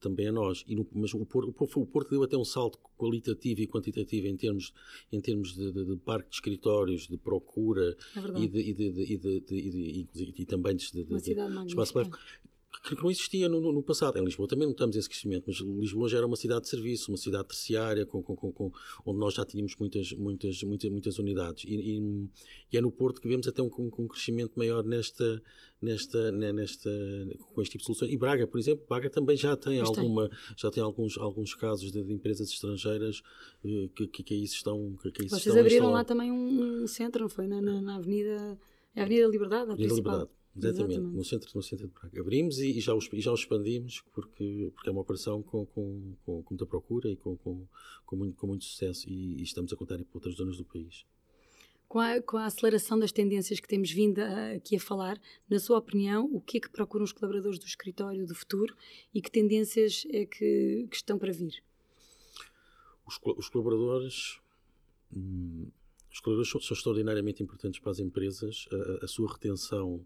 também 0.00 0.28
a 0.28 0.32
nós. 0.32 0.64
E 0.66 0.74
no, 0.74 0.86
mas 0.92 1.14
o 1.14 1.24
Porto, 1.24 1.54
o 1.80 1.86
Porto 1.86 2.10
deu 2.10 2.22
até 2.22 2.36
um 2.36 2.44
salto 2.44 2.78
qualitativo 2.98 3.60
e 3.60 3.66
quantitativo 3.66 4.26
em 4.26 4.36
termos, 4.36 4.72
em 5.12 5.20
termos 5.20 5.54
de, 5.54 5.72
de, 5.72 5.84
de 5.84 5.96
parque 5.96 6.28
de 6.28 6.34
escritórios, 6.34 7.06
de 7.06 7.16
procura 7.16 7.96
é 8.16 8.40
e, 8.40 8.48
de, 8.48 8.60
e, 8.60 8.74
de, 8.74 10.32
e, 10.38 10.46
também 10.46 10.76
de, 10.76 10.90
de, 10.90 11.04
de 11.04 11.36
espaço 11.66 11.94
que 12.94 13.02
não 13.02 13.10
existia 13.10 13.48
no, 13.48 13.60
no, 13.60 13.82
passado. 13.82 14.18
Em 14.18 14.24
Lisboa 14.24 14.48
também 14.48 14.68
notamos 14.68 14.94
esse 14.96 15.08
crescimento, 15.08 15.44
mas 15.46 15.56
Lisboa 15.56 16.08
já 16.08 16.18
era 16.18 16.26
uma 16.26 16.36
cidade 16.36 16.62
de 16.62 16.68
serviço, 16.68 17.10
uma 17.10 17.16
cidade 17.16 17.48
terciária, 17.48 18.06
com, 18.06 18.22
com, 18.22 18.36
com, 18.36 18.72
onde 19.04 19.18
nós 19.18 19.34
já 19.34 19.44
tínhamos 19.44 19.74
muitas, 19.76 20.12
muitas, 20.12 20.62
muitas, 20.62 20.90
muitas 20.90 21.18
unidades. 21.18 21.64
E, 21.64 21.74
e, 21.74 22.28
e 22.72 22.76
é 22.76 22.80
no 22.80 22.90
Porto 22.90 23.20
que 23.20 23.28
vemos 23.28 23.48
até 23.48 23.62
um, 23.62 23.70
um 23.76 24.06
crescimento 24.06 24.52
maior 24.56 24.84
nesta, 24.84 25.42
nesta, 25.80 26.32
nesta, 26.32 26.90
com 27.52 27.62
este 27.62 27.72
tipo 27.72 27.82
de 27.82 27.86
soluções. 27.86 28.12
E 28.12 28.16
Braga, 28.16 28.46
por 28.46 28.58
exemplo, 28.58 28.84
Braga 28.88 29.10
também 29.10 29.36
já 29.36 29.56
tem, 29.56 29.80
alguma, 29.80 30.30
já 30.56 30.70
tem 30.70 30.82
alguns, 30.82 31.18
alguns 31.18 31.54
casos 31.54 31.92
de, 31.92 32.02
de 32.02 32.12
empresas 32.12 32.48
estrangeiras 32.50 33.22
eh, 33.64 33.88
que, 33.94 34.06
que, 34.06 34.22
que 34.22 34.34
aí 34.34 34.44
estão. 34.44 34.96
Que, 35.02 35.10
que 35.10 35.22
aí 35.22 35.28
Vocês 35.28 35.56
abriram 35.56 35.90
lá 35.90 36.04
também 36.04 36.30
um, 36.30 36.82
um, 36.82 36.86
centro, 36.86 37.22
não 37.22 37.28
foi? 37.28 37.46
Na, 37.46 37.60
na, 37.60 37.80
na 37.80 37.96
Avenida. 37.96 38.58
É 38.94 39.00
a 39.00 39.04
Avenida 39.04 39.26
Liberdade, 39.26 39.70
a 39.70 39.74
Avenida 39.74 39.88
principal. 39.88 40.12
Liberdade. 40.12 40.35
Exatamente, 40.56 40.92
Exatamente, 40.92 41.16
no 41.16 41.24
centro, 41.24 41.50
no 41.54 41.62
centro 41.62 41.86
de 41.86 41.92
Braga. 41.92 42.20
Abrimos 42.20 42.58
e, 42.58 42.78
e 42.78 42.80
já, 42.80 42.94
os, 42.94 43.08
e 43.12 43.20
já 43.20 43.30
os 43.30 43.40
expandimos 43.40 44.02
porque, 44.14 44.70
porque 44.74 44.88
é 44.88 44.92
uma 44.92 45.02
operação 45.02 45.42
com, 45.42 45.66
com, 45.66 46.14
com, 46.24 46.42
com 46.42 46.54
muita 46.54 46.64
procura 46.64 47.10
e 47.10 47.16
com, 47.16 47.36
com, 47.36 47.66
com, 48.06 48.16
muito, 48.16 48.36
com 48.36 48.46
muito 48.46 48.64
sucesso 48.64 49.06
e, 49.08 49.40
e 49.40 49.42
estamos 49.42 49.72
a 49.72 49.76
contar 49.76 49.96
para 49.98 50.06
outras 50.14 50.34
zonas 50.34 50.56
do 50.56 50.64
país. 50.64 51.04
Com 51.86 52.00
a, 52.00 52.20
com 52.22 52.36
a, 52.38 52.46
aceleração 52.46 52.98
das 52.98 53.12
tendências 53.12 53.60
que 53.60 53.68
temos 53.68 53.90
vindo 53.90 54.18
a, 54.18 54.52
aqui 54.52 54.76
a 54.76 54.80
falar, 54.80 55.20
na 55.48 55.58
sua 55.58 55.78
opinião, 55.78 56.24
o 56.32 56.40
que 56.40 56.56
é 56.56 56.60
que 56.60 56.70
procuram 56.70 57.04
os 57.04 57.12
colaboradores 57.12 57.58
do 57.58 57.66
escritório 57.66 58.26
do 58.26 58.34
futuro 58.34 58.74
e 59.14 59.20
que 59.20 59.30
tendências 59.30 60.04
é 60.10 60.24
que, 60.24 60.88
que 60.90 60.96
estão 60.96 61.18
para 61.18 61.32
vir? 61.32 61.62
Os, 63.06 63.20
os 63.36 63.48
colaboradores. 63.48 64.40
Hum, 65.14 65.68
os 66.10 66.18
colaboradores 66.20 66.50
são, 66.50 66.60
são, 66.60 66.74
extraordinariamente 66.74 67.42
importantes 67.42 67.78
para 67.78 67.92
as 67.92 68.00
empresas. 68.00 68.66
A, 68.72 69.04
a 69.04 69.06
sua 69.06 69.30
retenção 69.30 70.04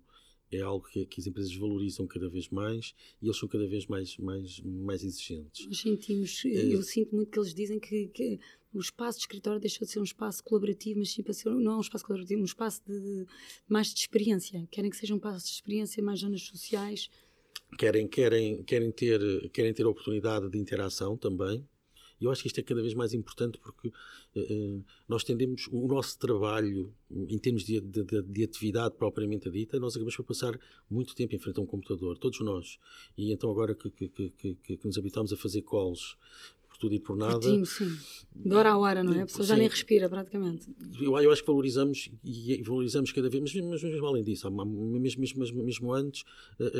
é 0.52 0.60
algo 0.60 0.86
que, 0.88 1.06
que, 1.06 1.20
as 1.20 1.26
empresas 1.26 1.54
valorizam 1.54 2.06
cada 2.06 2.28
vez 2.28 2.48
mais 2.48 2.94
e 3.22 3.26
eles 3.26 3.38
são 3.38 3.48
cada 3.48 3.66
vez 3.66 3.86
mais, 3.86 4.16
mais, 4.18 4.60
mais 4.60 5.04
exigentes. 5.04 5.66
Nós 5.66 5.78
sentimos, 5.78 6.44
é, 6.44 6.74
eu 6.74 6.82
sinto 6.82 7.14
muito 7.14 7.30
que 7.30 7.38
eles 7.38 7.54
dizem 7.54 7.78
que, 7.78 8.08
que, 8.08 8.38
o 8.72 8.78
espaço 8.78 9.18
de 9.18 9.22
escritório 9.22 9.60
deixou 9.60 9.84
de 9.84 9.92
ser 9.92 10.00
um 10.00 10.04
espaço 10.04 10.42
colaborativo, 10.44 10.98
mas 11.00 11.10
sim 11.10 11.22
para 11.22 11.32
ser, 11.32 11.50
não 11.50 11.72
é 11.72 11.76
um 11.76 11.80
espaço 11.80 12.04
colaborativo, 12.04 12.40
um 12.40 12.44
espaço 12.44 12.80
de, 12.86 13.00
de, 13.00 13.26
mais 13.68 13.92
de 13.92 14.00
experiência. 14.00 14.66
Querem 14.70 14.90
que 14.90 14.96
seja 14.96 15.12
um 15.12 15.16
espaço 15.16 15.46
de 15.46 15.52
experiência, 15.52 16.02
mais 16.02 16.20
zonas 16.20 16.42
sociais. 16.42 17.10
Querem, 17.76 18.06
querem, 18.06 18.62
querem, 18.62 18.90
ter, 18.92 19.50
querem 19.50 19.72
ter 19.72 19.86
oportunidade 19.86 20.48
de 20.48 20.58
interação 20.58 21.16
também. 21.16 21.66
E 22.20 22.24
eu 22.24 22.30
acho 22.30 22.42
que 22.42 22.48
isto 22.48 22.59
é 22.59 22.62
cada 22.62 22.83
vez 22.83 22.94
mais 22.94 23.14
importante 23.14 23.59
porque 23.59 23.88
uh, 23.88 24.85
nós 25.09 25.24
tendemos, 25.24 25.68
o 25.72 25.87
nosso 25.87 26.18
trabalho, 26.18 26.92
em 27.11 27.38
termos 27.38 27.64
de, 27.64 27.80
de, 27.80 28.22
de, 28.22 28.44
atividade 28.44 28.94
propriamente 28.96 29.50
dita, 29.50 29.80
nós 29.80 29.94
acabamos 29.94 30.16
por 30.16 30.24
passar 30.24 30.59
muito 30.90 31.14
tempo 31.14 31.35
em 31.35 31.38
frente 31.38 31.59
a 31.59 31.62
um 31.62 31.66
computador, 31.66 32.18
todos 32.18 32.40
nós. 32.40 32.78
E 33.16 33.33
então 33.33 33.50
agora 33.50 33.74
que, 33.74 33.90
que, 33.90 34.09
que, 34.09 34.54
que, 34.54 34.80
nos 34.85 34.98
habitamos 34.98 35.33
a 35.33 35.37
fazer 35.37 35.62
calls 35.62 36.16
tudo 36.80 36.94
e 36.94 36.98
por 36.98 37.16
nada. 37.16 37.42
Sim, 37.42 37.64
sim. 37.64 37.96
De 38.34 38.54
hora 38.54 38.70
a 38.70 38.78
hora, 38.78 39.04
não 39.04 39.12
é? 39.12 39.22
A 39.22 39.26
pessoa 39.26 39.44
sim. 39.44 39.50
já 39.50 39.56
nem 39.56 39.68
respira 39.68 40.08
praticamente. 40.08 40.66
Eu, 40.98 41.16
eu 41.18 41.30
acho 41.30 41.42
que 41.42 41.46
valorizamos 41.46 42.10
e 42.24 42.62
valorizamos 42.62 43.12
cada 43.12 43.28
vez, 43.28 43.42
mas, 43.42 43.54
mas 43.54 43.82
mesmo 43.82 44.06
além 44.06 44.24
disso, 44.24 44.50
mesmo, 44.50 45.38
mesmo, 45.38 45.62
mesmo, 45.62 45.92
antes, 45.92 46.24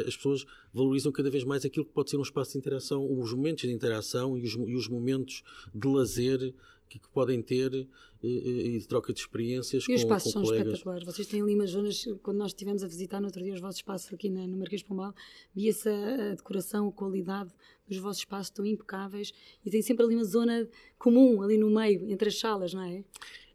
as 0.06 0.16
pessoas 0.16 0.46
valorizam 0.72 1.12
cada 1.12 1.30
vez 1.30 1.44
mais 1.44 1.64
aquilo 1.64 1.84
que 1.84 1.92
pode 1.92 2.08
ser 2.08 2.16
um 2.16 2.22
espaço 2.22 2.52
de 2.52 2.58
interação, 2.58 3.06
os 3.06 3.32
momentos 3.34 3.62
de 3.62 3.72
interação 3.72 4.38
e 4.38 4.42
os, 4.42 4.54
e 4.54 4.74
os 4.74 4.88
momentos 4.88 5.42
de 5.74 5.86
lazer 5.86 6.54
que, 6.90 6.98
que 6.98 7.09
podem 7.09 7.40
ter 7.40 7.72
e, 8.20 8.74
e, 8.74 8.79
de 8.79 8.88
troca 8.88 9.12
de 9.12 9.20
experiências 9.20 9.85
e 9.85 9.87
com, 9.87 9.94
os 9.94 10.00
espaços 10.00 10.35
com 10.35 10.44
são 10.44 10.57
espetaculares. 10.57 11.05
Vocês 11.05 11.29
têm 11.29 11.40
ali 11.40 11.55
umas 11.55 11.70
zonas, 11.70 12.05
quando 12.22 12.38
nós 12.38 12.48
estivemos 12.48 12.83
a 12.83 12.88
visitar 12.88 13.20
no 13.20 13.26
outro 13.26 13.42
dia 13.42 13.55
os 13.55 13.61
vossos 13.61 13.76
espaços 13.76 14.12
aqui 14.12 14.29
na, 14.29 14.46
no 14.46 14.59
Marquês 14.59 14.81
de 14.81 14.88
Pombal, 14.88 15.14
via-se 15.55 15.88
a, 15.88 16.33
a, 16.33 16.35
decoração, 16.35 16.88
a 16.88 16.92
qualidade 16.92 17.50
dos 17.88 17.98
vossos 17.98 18.18
espaços 18.18 18.48
estão 18.48 18.66
impecáveis 18.66 19.33
e 19.64 19.70
tem 19.70 19.81
sempre 19.81 20.05
ali 20.05 20.16
uma 20.16 20.24
zona 20.24 20.68
comum, 20.98 21.40
ali 21.42 21.57
no 21.57 21.70
meio, 21.70 22.11
entre 22.11 22.29
as 22.29 22.38
salas, 22.38 22.74
não 22.74 22.83
é? 22.83 23.05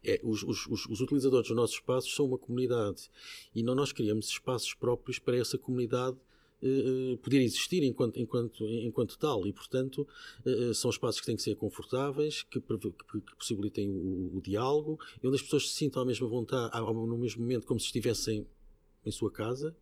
É, 0.02 0.20
os, 0.22 0.42
os, 0.42 0.66
os, 0.66 1.00
utilizadores 1.00 1.48
dos 1.48 1.56
nossos 1.56 1.76
espaços 1.76 2.14
são 2.14 2.26
uma 2.26 2.38
comunidade 2.38 3.10
e 3.54 3.62
nós 3.62 3.92
criamos 3.92 4.28
espaços 4.28 4.72
próprios 4.72 5.18
para 5.18 5.36
essa 5.36 5.58
comunidade 5.58 6.16
poder 7.22 7.42
existir 7.42 7.82
enquanto, 7.82 8.18
enquanto, 8.18 8.64
enquanto 8.64 9.18
tal. 9.18 9.46
E, 9.46 9.52
portanto, 9.52 10.06
uh, 10.44 10.74
são 10.74 10.90
espaços 10.90 11.20
que 11.20 11.26
têm 11.26 11.36
que 11.36 11.42
ser 11.42 11.54
confortáveis, 11.56 12.42
que, 12.42 12.60
que, 12.60 12.78
que 12.78 13.36
possibilitem 13.36 13.90
o, 13.90 14.36
o, 14.36 14.40
diálogo, 14.40 14.98
e 15.22 15.26
onde 15.26 15.36
as 15.36 15.42
pessoas 15.42 15.70
se 15.70 15.76
sintam 15.76 16.02
à 16.02 16.04
mesma 16.04 16.26
vontade, 16.26 16.78
no 16.80 17.18
mesmo 17.18 17.42
momento, 17.42 17.66
como 17.66 17.78
se 17.78 17.86
estivessem 17.86 18.46
em 19.04 19.10
sua 19.10 19.30
casa 19.30 19.76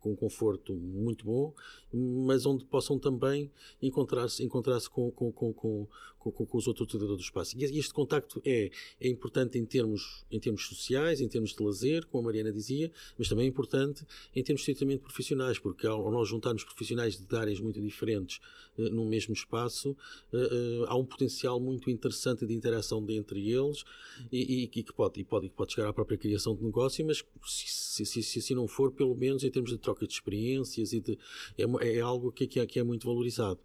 com 0.00 0.12
um 0.12 0.16
conforto 0.16 0.74
muito 0.74 1.24
bom, 1.24 1.54
mas 1.92 2.44
onde 2.44 2.64
possam 2.64 2.98
também 2.98 3.50
encontrar-se 3.82 4.42
encontrar 4.44 4.80
com, 4.88 5.10
com, 5.10 5.32
com, 5.32 5.52
com, 5.52 5.88
com, 6.30 6.56
os 6.56 6.66
outros 6.66 6.86
utilizadores 6.86 7.22
do 7.22 7.24
espaço. 7.24 7.58
E 7.58 7.64
este 7.64 7.92
contacto 7.92 8.40
é, 8.44 8.70
é 9.00 9.08
importante 9.08 9.58
em 9.58 9.64
termos, 9.64 10.24
em 10.30 10.38
termos 10.38 10.66
sociais, 10.66 11.20
em 11.20 11.28
termos 11.28 11.54
de 11.54 11.62
lazer, 11.62 12.06
como 12.06 12.22
a 12.22 12.26
Mariana 12.26 12.52
dizia, 12.52 12.90
mas 13.18 13.28
também 13.28 13.46
é 13.46 13.48
importante 13.48 14.04
em 14.34 14.42
termos 14.42 14.60
estritamente 14.62 15.02
profissionais, 15.02 15.58
porque 15.58 15.86
ao 15.86 16.10
nós 16.10 16.28
juntarmos 16.28 16.64
profissionais 16.64 17.16
de 17.16 17.36
áreas 17.36 17.60
muito 17.60 17.80
diferentes 17.80 18.40
uh, 18.78 18.82
no 18.90 19.04
mesmo 19.04 19.34
espaço, 19.34 19.96
uh, 20.32 20.36
uh, 20.36 20.84
há 20.86 20.96
um 20.96 21.04
potencial 21.04 21.60
muito 21.60 21.90
interessante 21.90 22.46
de 22.46 22.54
interação 22.54 23.04
entre 23.10 23.50
eles 23.50 23.84
e, 24.32 24.62
e, 24.62 24.62
e, 24.64 24.68
que 24.68 24.92
pode, 24.92 25.20
e, 25.20 25.24
pode, 25.24 25.46
e 25.46 25.50
pode 25.50 25.72
chegar 25.72 25.88
à 25.88 25.92
própria 25.92 26.18
criação 26.18 26.54
de 26.56 26.64
negócio, 26.64 27.04
mas 27.06 27.24
se, 27.44 27.66
se, 27.68 28.06
se, 28.06 28.22
se 28.22 28.38
assim 28.38 28.54
não 28.54 28.66
for, 28.66 28.90
pelo 28.92 29.05
menos 29.14 29.44
em 29.44 29.50
termos 29.50 29.70
de 29.70 29.78
troca 29.78 30.06
de 30.06 30.12
experiências 30.12 30.92
e 30.92 31.00
de, 31.00 31.18
é, 31.58 31.96
é 31.96 32.00
algo 32.00 32.32
que, 32.32 32.46
que, 32.46 32.60
é, 32.60 32.66
que 32.66 32.78
é 32.78 32.82
muito 32.82 33.06
valorizado. 33.06 33.60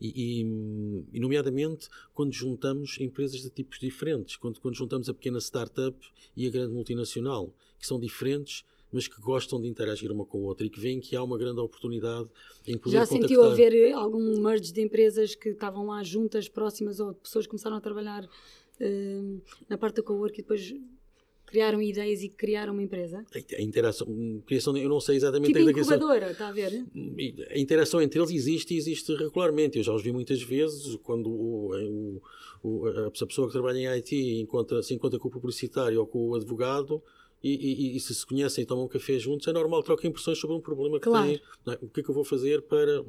E, 0.00 0.40
e, 1.12 1.20
nomeadamente, 1.20 1.88
quando 2.14 2.32
juntamos 2.32 2.98
empresas 3.00 3.40
de 3.42 3.50
tipos 3.50 3.78
diferentes, 3.78 4.36
quando, 4.36 4.60
quando 4.60 4.74
juntamos 4.74 5.08
a 5.08 5.14
pequena 5.14 5.38
startup 5.38 5.96
e 6.36 6.46
a 6.46 6.50
grande 6.50 6.72
multinacional, 6.72 7.52
que 7.78 7.86
são 7.86 7.98
diferentes, 8.00 8.64
mas 8.92 9.08
que 9.08 9.20
gostam 9.20 9.60
de 9.60 9.68
interagir 9.68 10.10
uma 10.10 10.24
com 10.24 10.38
a 10.38 10.42
outra 10.42 10.66
e 10.66 10.70
que 10.70 10.80
veem 10.80 11.00
que 11.00 11.16
há 11.16 11.22
uma 11.22 11.36
grande 11.36 11.60
oportunidade 11.60 12.28
em 12.66 12.78
poder 12.78 12.96
Já 12.96 13.06
sentiu 13.06 13.42
haver 13.42 13.92
algum 13.92 14.40
merge 14.40 14.72
de 14.72 14.80
empresas 14.80 15.34
que 15.34 15.50
estavam 15.50 15.86
lá 15.86 16.02
juntas, 16.02 16.48
próximas, 16.48 17.00
ou 17.00 17.12
pessoas 17.14 17.46
que 17.46 17.50
começaram 17.50 17.76
a 17.76 17.80
trabalhar 17.80 18.24
uh, 18.24 19.42
na 19.68 19.76
parte 19.76 19.96
do 19.96 20.02
co-work 20.02 20.38
e 20.38 20.42
depois 20.42 20.74
criaram 21.46 21.80
ideias 21.80 22.22
e 22.22 22.28
criaram 22.28 22.72
uma 22.72 22.82
empresa? 22.82 23.24
A 23.56 23.62
interação, 23.62 24.06
criação, 24.46 24.76
eu 24.76 24.88
não 24.88 25.00
sei 25.00 25.16
exatamente 25.16 25.52
tipo 25.52 25.66
a 25.66 25.70
incubadora, 25.70 26.32
está 26.32 26.48
a 26.48 26.52
ver? 26.52 26.84
A 27.50 27.58
interação 27.58 28.02
entre 28.02 28.18
eles 28.18 28.30
existe 28.30 28.74
e 28.74 28.76
existe 28.76 29.14
regularmente. 29.14 29.78
Eu 29.78 29.84
já 29.84 29.92
os 29.92 30.02
vi 30.02 30.12
muitas 30.12 30.42
vezes 30.42 30.96
quando 31.02 31.30
o, 31.30 32.20
o, 32.62 32.86
a 33.06 33.10
pessoa 33.10 33.46
que 33.46 33.52
trabalha 33.52 33.78
em 33.78 33.86
IT 33.86 34.40
encontra, 34.40 34.82
se 34.82 34.92
encontra 34.92 35.18
com 35.18 35.28
o 35.28 35.30
publicitário 35.30 36.00
ou 36.00 36.06
com 36.06 36.30
o 36.30 36.34
advogado. 36.34 37.02
E, 37.42 37.50
e, 37.52 37.96
e, 37.96 38.00
se 38.00 38.14
se 38.14 38.26
conhecem 38.26 38.64
e 38.64 38.66
tomam 38.66 38.86
um 38.86 38.88
café 38.88 39.18
juntos, 39.18 39.46
é 39.46 39.52
normal 39.52 39.82
trocar 39.82 40.08
impressões 40.08 40.38
sobre 40.38 40.56
um 40.56 40.60
problema 40.60 40.98
que 40.98 41.04
claro. 41.04 41.26
têm. 41.26 41.40
É? 41.68 41.78
O 41.82 41.88
que 41.88 42.00
é 42.00 42.02
que 42.02 42.08
eu 42.08 42.14
vou 42.14 42.24
fazer 42.24 42.62
para. 42.62 43.04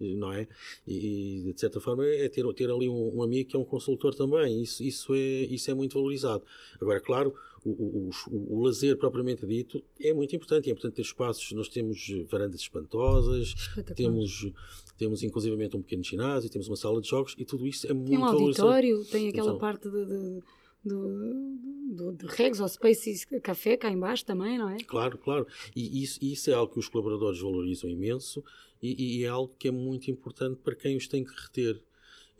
Não 0.00 0.32
é? 0.32 0.48
E, 0.86 1.48
e 1.48 1.52
de 1.52 1.60
certa 1.60 1.78
forma 1.78 2.04
é 2.04 2.28
ter, 2.28 2.44
ter 2.54 2.70
ali 2.70 2.88
um, 2.88 3.18
um, 3.18 3.22
amigo 3.22 3.50
que 3.50 3.56
é 3.56 3.58
um 3.58 3.64
consultor 3.64 4.14
também. 4.14 4.62
Isso, 4.62 4.82
isso, 4.82 5.14
é, 5.14 5.18
isso 5.18 5.70
é 5.70 5.74
muito 5.74 5.94
valorizado. 5.94 6.42
Agora, 6.80 6.98
claro, 6.98 7.34
o, 7.70 8.10
o, 8.30 8.56
o, 8.56 8.62
lazer 8.62 8.96
propriamente 8.96 9.46
dito 9.46 9.82
é 10.00 10.12
muito 10.12 10.34
importante. 10.34 10.68
É 10.68 10.72
importante 10.72 10.94
ter 10.94 11.02
espaços. 11.02 11.52
Nós 11.52 11.68
temos 11.68 12.08
varandas 12.30 12.60
espantosas, 12.60 13.54
temos, 13.94 14.50
temos 14.96 15.22
inclusivamente 15.22 15.76
um 15.76 15.82
pequeno 15.82 16.04
ginásio, 16.04 16.50
temos 16.50 16.68
uma 16.68 16.76
sala 16.76 17.00
de 17.00 17.08
jogos 17.08 17.34
e 17.38 17.44
tudo 17.44 17.66
isso 17.66 17.86
é 17.86 17.92
muito 17.92 18.10
Tem 18.10 18.18
um 18.18 18.24
auditório, 18.24 19.04
tem 19.04 19.28
aquela 19.28 19.48
então, 19.48 19.58
parte 19.58 19.88
de, 19.88 20.04
de 20.06 20.42
do, 20.84 21.58
do, 21.94 22.12
de 22.12 22.26
Regs 22.26 22.60
ou 22.60 22.68
Spaces 22.68 23.24
Café 23.42 23.76
cá 23.76 23.90
embaixo 23.90 24.24
também, 24.24 24.58
não 24.58 24.70
é? 24.70 24.78
Claro, 24.78 25.18
claro. 25.18 25.46
E 25.74 26.02
isso, 26.02 26.18
isso 26.22 26.50
é 26.50 26.54
algo 26.54 26.72
que 26.72 26.78
os 26.78 26.88
colaboradores 26.88 27.40
valorizam 27.40 27.90
imenso 27.90 28.42
e, 28.82 29.20
e, 29.20 29.24
é 29.24 29.28
algo 29.28 29.52
que 29.58 29.68
é 29.68 29.70
muito 29.70 30.10
importante 30.10 30.60
para 30.62 30.74
quem 30.74 30.96
os 30.96 31.08
tem 31.08 31.24
que 31.24 31.32
reter. 31.34 31.82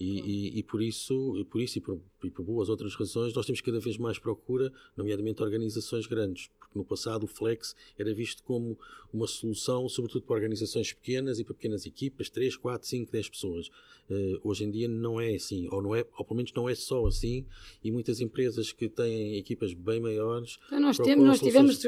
E, 0.00 0.20
e, 0.20 0.58
e, 0.60 0.62
por 0.62 0.80
isso, 0.80 1.36
e 1.36 1.44
por 1.44 1.60
isso 1.60 1.78
e 1.78 1.80
por, 1.80 2.00
e 2.22 2.30
por, 2.30 2.44
boas 2.44 2.68
outras 2.68 2.94
razões, 2.94 3.34
nós 3.34 3.44
temos 3.44 3.60
cada 3.60 3.80
vez 3.80 3.98
mais 3.98 4.16
procura, 4.16 4.72
nomeadamente 4.96 5.42
organizações 5.42 6.06
grandes, 6.06 6.50
porque 6.56 6.78
no 6.78 6.84
passado 6.84 7.24
o 7.24 7.26
Flex 7.26 7.74
era 7.98 8.14
visto 8.14 8.44
como 8.44 8.78
uma 9.12 9.26
solução, 9.26 9.88
sobretudo 9.88 10.22
para 10.22 10.36
organizações 10.36 10.92
pequenas 10.92 11.40
e 11.40 11.44
para 11.44 11.54
pequenas 11.54 11.84
equipas, 11.84 12.30
3, 12.30 12.56
4, 12.56 12.86
5, 12.86 13.10
10 13.10 13.28
pessoas. 13.28 13.68
Uh, 14.08 14.38
hoje 14.44 14.64
em 14.64 14.70
dia 14.70 14.88
não 14.88 15.20
é 15.20 15.34
assim, 15.34 15.68
ou, 15.72 15.82
não 15.82 15.94
é, 15.96 16.06
ou 16.16 16.24
pelo 16.24 16.36
menos 16.36 16.52
não 16.52 16.68
é 16.68 16.76
só 16.76 17.04
assim, 17.04 17.44
e 17.82 17.90
muitas 17.90 18.20
empresas 18.20 18.70
que 18.70 18.88
têm 18.88 19.36
equipas 19.36 19.74
bem 19.74 19.98
maiores. 19.98 20.58
Então 20.66 20.80
nós, 20.80 20.96
temos, 20.96 21.24
nós 21.24 21.40
tivemos 21.40 21.82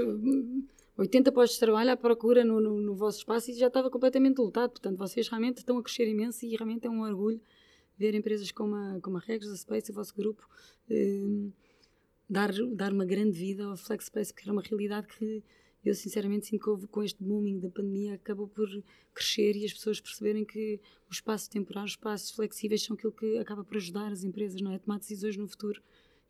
80 0.99 1.31
postos 1.31 1.55
de 1.55 1.61
trabalho 1.61 1.93
à 1.93 1.97
procura 1.97 2.45
no, 2.45 2.61
no, 2.61 2.81
no 2.81 2.95
vosso 2.97 3.19
espaço 3.19 3.53
e 3.53 3.55
já 3.55 3.69
estava 3.69 3.89
completamente 3.89 4.39
lotado, 4.39 4.71
portanto 4.71 4.99
vocês 4.99 5.29
realmente 5.29 5.59
estão 5.59 5.79
a 5.79 5.83
crescer 5.83 6.09
imenso 6.09 6.45
e 6.45 6.57
realmente 6.57 6.89
é 6.89 6.91
um 6.91 7.03
orgulho 7.03 7.41
ver 8.01 8.15
empresas 8.15 8.51
como 8.51 8.75
a, 8.75 8.99
como 9.01 9.19
a 9.19 9.21
a 9.21 9.57
Space, 9.57 9.91
o 9.91 9.95
vosso 9.95 10.15
grupo, 10.15 10.49
eh, 10.89 11.51
dar, 12.29 12.51
dar 12.73 12.93
uma 12.93 13.05
grande 13.05 13.39
vida 13.39 13.65
ao 13.65 13.77
Flex 13.77 14.07
Space, 14.07 14.33
porque 14.33 14.49
era 14.49 14.53
uma 14.53 14.63
realidade 14.63 15.07
que 15.07 15.45
eu 15.85 15.95
sinceramente 15.95 16.47
sinto 16.47 16.63
que 16.63 16.71
houve, 16.71 16.87
com 16.87 17.03
este 17.03 17.23
booming 17.23 17.59
da 17.59 17.69
pandemia 17.71 18.15
acabou 18.15 18.49
por 18.49 18.69
crescer 19.15 19.57
e 19.57 19.65
as 19.65 19.73
pessoas 19.73 20.01
perceberem 20.01 20.45
que 20.45 20.81
os 21.09 21.17
espaços 21.17 21.49
temporários, 21.49 21.93
os 21.93 21.97
espaços 21.97 22.31
flexíveis 22.31 22.83
são 22.83 22.95
aquilo 22.95 23.13
que 23.13 23.39
acaba 23.39 23.65
por 23.65 23.77
ajudar 23.77 24.13
as 24.13 24.23
empresas, 24.23 24.61
não 24.61 24.73
é? 24.73 24.77
A 24.77 24.79
tomar 24.79 24.99
decisões 24.99 25.37
no 25.37 25.49
futuro 25.49 25.83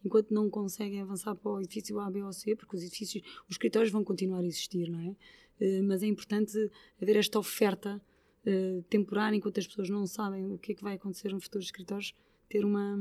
enquanto 0.04 0.32
não 0.32 0.48
conseguem 0.48 1.00
avançar 1.00 1.34
para 1.34 1.50
o 1.50 1.60
edifício 1.60 1.98
A, 2.00 2.10
B 2.10 2.22
ou 2.22 2.32
C, 2.32 2.56
porque 2.56 2.76
os 2.76 2.82
edifícios, 2.82 3.22
os 3.48 3.54
escritórios 3.54 3.92
vão 3.92 4.02
continuar 4.02 4.40
a 4.40 4.46
existir, 4.46 4.88
não 4.88 5.00
é? 5.00 5.10
Uh, 5.60 5.84
mas 5.84 6.02
é 6.02 6.06
importante 6.06 6.56
haver 7.00 7.16
esta 7.16 7.38
oferta 7.38 8.00
uh, 8.46 8.82
temporária 8.88 9.36
enquanto 9.36 9.58
as 9.58 9.66
pessoas 9.66 9.88
não 9.88 10.06
sabem 10.06 10.46
o 10.46 10.58
que 10.58 10.72
é 10.72 10.74
que 10.74 10.82
vai 10.82 10.94
acontecer 10.94 11.32
no 11.32 11.40
futuro 11.40 11.60
dos 11.60 11.66
escritórios, 11.66 12.14
ter 12.48 12.64
uma, 12.64 12.96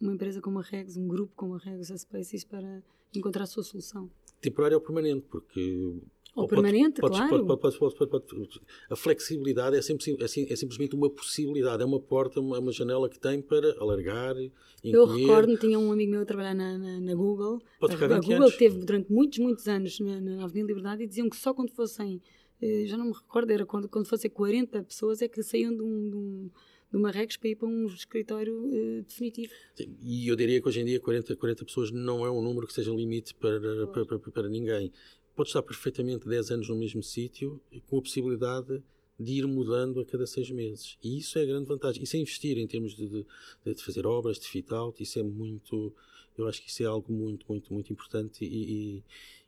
uma 0.00 0.14
empresa 0.14 0.40
como 0.40 0.58
a 0.58 0.62
Regs, 0.62 0.96
um 0.96 1.08
grupo 1.08 1.32
como 1.36 1.54
a 1.54 1.58
Regs, 1.58 1.90
a 1.90 1.96
Spaces, 1.96 2.44
para 2.44 2.82
encontrar 3.14 3.44
a 3.44 3.46
sua 3.46 3.62
solução 3.62 4.10
temporário 4.44 4.76
ou 4.76 4.80
permanente, 4.80 5.24
porque. 5.30 5.94
Ou 6.36 6.48
permanente, 6.48 7.00
pode, 7.00 7.16
claro. 7.16 7.46
Pode, 7.46 7.78
pode, 7.78 8.60
a 8.90 8.96
flexibilidade 8.96 9.76
é, 9.76 9.82
sempre, 9.82 10.12
é, 10.20 10.24
é, 10.24 10.56
simplesmente 10.56 10.96
uma 10.96 11.08
possibilidade, 11.08 11.80
é 11.80 11.86
uma 11.86 12.00
porta, 12.00 12.40
uma, 12.40 12.58
uma 12.58 12.72
janela 12.72 13.08
que 13.08 13.20
tem 13.20 13.40
para 13.40 13.72
alargar, 13.78 14.34
incluir. 14.82 14.92
Eu 14.92 15.06
recordo, 15.06 15.56
tinha 15.56 15.78
um 15.78 15.92
amigo 15.92 16.10
meu 16.10 16.22
a 16.22 16.24
trabalhar 16.24 16.54
na, 16.54 16.76
na, 16.76 17.00
na 17.00 17.14
Google. 17.14 17.62
Pode 17.78 17.94
a, 17.94 18.16
a 18.16 18.18
Google 18.18 18.34
anos. 18.34 18.56
teve 18.56 18.78
durante 18.78 19.12
muitos, 19.12 19.38
muitos 19.38 19.68
anos 19.68 20.00
na, 20.00 20.20
na 20.20 20.44
Avenida 20.44 20.66
Liberdade 20.66 21.04
e 21.04 21.06
diziam 21.06 21.30
que 21.30 21.36
só 21.36 21.54
quando 21.54 21.70
fossem, 21.70 22.20
eh, 22.20 22.43
já 22.86 22.96
não 22.96 23.06
me 23.06 23.12
recordo, 23.12 23.50
era 23.50 23.66
quando, 23.66 23.88
quando 23.88 24.06
fossem 24.06 24.30
40 24.30 24.82
pessoas 24.82 25.22
é 25.22 25.28
que 25.28 25.42
saíam 25.42 25.74
de 25.74 25.82
um, 25.82 26.10
de 26.10 26.16
um 26.16 26.50
do 26.94 27.00
Marrecos 27.00 27.36
para 27.36 27.48
ir 27.48 27.56
para 27.56 27.66
um 27.66 27.86
escritório 27.86 28.54
uh, 28.56 29.02
definitivo. 29.02 29.52
Sim, 29.74 29.96
e 30.00 30.28
eu 30.28 30.36
diria 30.36 30.60
que 30.62 30.68
hoje 30.68 30.80
em 30.80 30.84
dia 30.84 31.00
40, 31.00 31.34
40 31.34 31.64
pessoas 31.64 31.90
não 31.90 32.24
é 32.24 32.30
um 32.30 32.40
número 32.40 32.68
que 32.68 32.72
seja 32.72 32.92
limite 32.92 33.34
para, 33.34 33.86
para, 33.88 34.06
para, 34.06 34.18
para, 34.18 34.48
ninguém. 34.48 34.92
Pode 35.34 35.48
estar 35.48 35.62
perfeitamente 35.62 36.28
10 36.28 36.52
anos 36.52 36.68
no 36.68 36.76
mesmo 36.76 37.02
sítio 37.02 37.60
com 37.88 37.98
a 37.98 38.00
possibilidade 38.00 38.80
de 39.18 39.32
ir 39.32 39.46
mudando 39.46 40.00
a 40.00 40.04
cada 40.04 40.24
seis 40.24 40.50
meses. 40.50 40.96
E 41.02 41.18
isso 41.18 41.36
é 41.38 41.42
a 41.42 41.46
grande 41.46 41.66
vantagem. 41.66 42.02
Isso 42.02 42.16
é 42.16 42.20
investir 42.20 42.58
em 42.58 42.66
termos 42.66 42.94
de, 42.94 43.08
de, 43.08 43.26
de 43.74 43.82
fazer 43.82 44.06
obras, 44.06 44.38
de 44.38 44.46
fit 44.46 44.72
out, 44.72 45.02
isso 45.02 45.18
é 45.18 45.22
muito. 45.22 45.92
Eu 46.38 46.46
acho 46.46 46.62
que 46.62 46.68
isso 46.68 46.82
é 46.82 46.86
algo 46.86 47.12
muito, 47.12 47.44
muito, 47.48 47.72
muito 47.72 47.92
importante 47.92 48.44
e, 48.44 49.02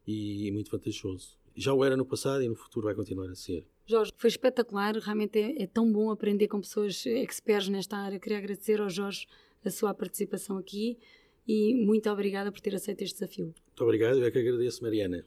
e, 0.06 0.46
e 0.46 0.50
muito 0.50 0.70
vantajoso. 0.70 1.35
Já 1.56 1.72
o 1.72 1.84
era 1.84 1.96
no 1.96 2.04
passado 2.04 2.42
e 2.42 2.48
no 2.48 2.54
futuro 2.54 2.86
vai 2.86 2.94
continuar 2.94 3.30
a 3.30 3.34
ser. 3.34 3.66
Jorge, 3.86 4.12
foi 4.16 4.28
espetacular, 4.28 4.96
realmente 4.96 5.38
é, 5.38 5.62
é, 5.62 5.66
tão 5.66 5.90
bom 5.90 6.10
aprender 6.10 6.48
com 6.48 6.60
pessoas 6.60 7.06
experts 7.06 7.68
nesta 7.68 7.96
área. 7.96 8.18
Queria 8.18 8.38
agradecer 8.38 8.80
ao 8.80 8.90
Jorge 8.90 9.26
a 9.64 9.70
sua 9.70 9.94
participação 9.94 10.58
aqui 10.58 10.98
e 11.46 11.74
muito 11.74 12.10
obrigada 12.10 12.52
por 12.52 12.60
ter 12.60 12.74
aceito 12.74 13.02
este 13.02 13.20
desafio. 13.20 13.46
Muito 13.46 13.84
obrigado, 13.84 14.18
eu 14.18 14.24
é 14.24 14.30
que 14.30 14.38
agradeço, 14.38 14.82
Mariana. 14.82 15.24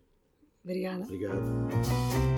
Obrigada. 0.64 1.04
Obrigado. 1.04 2.29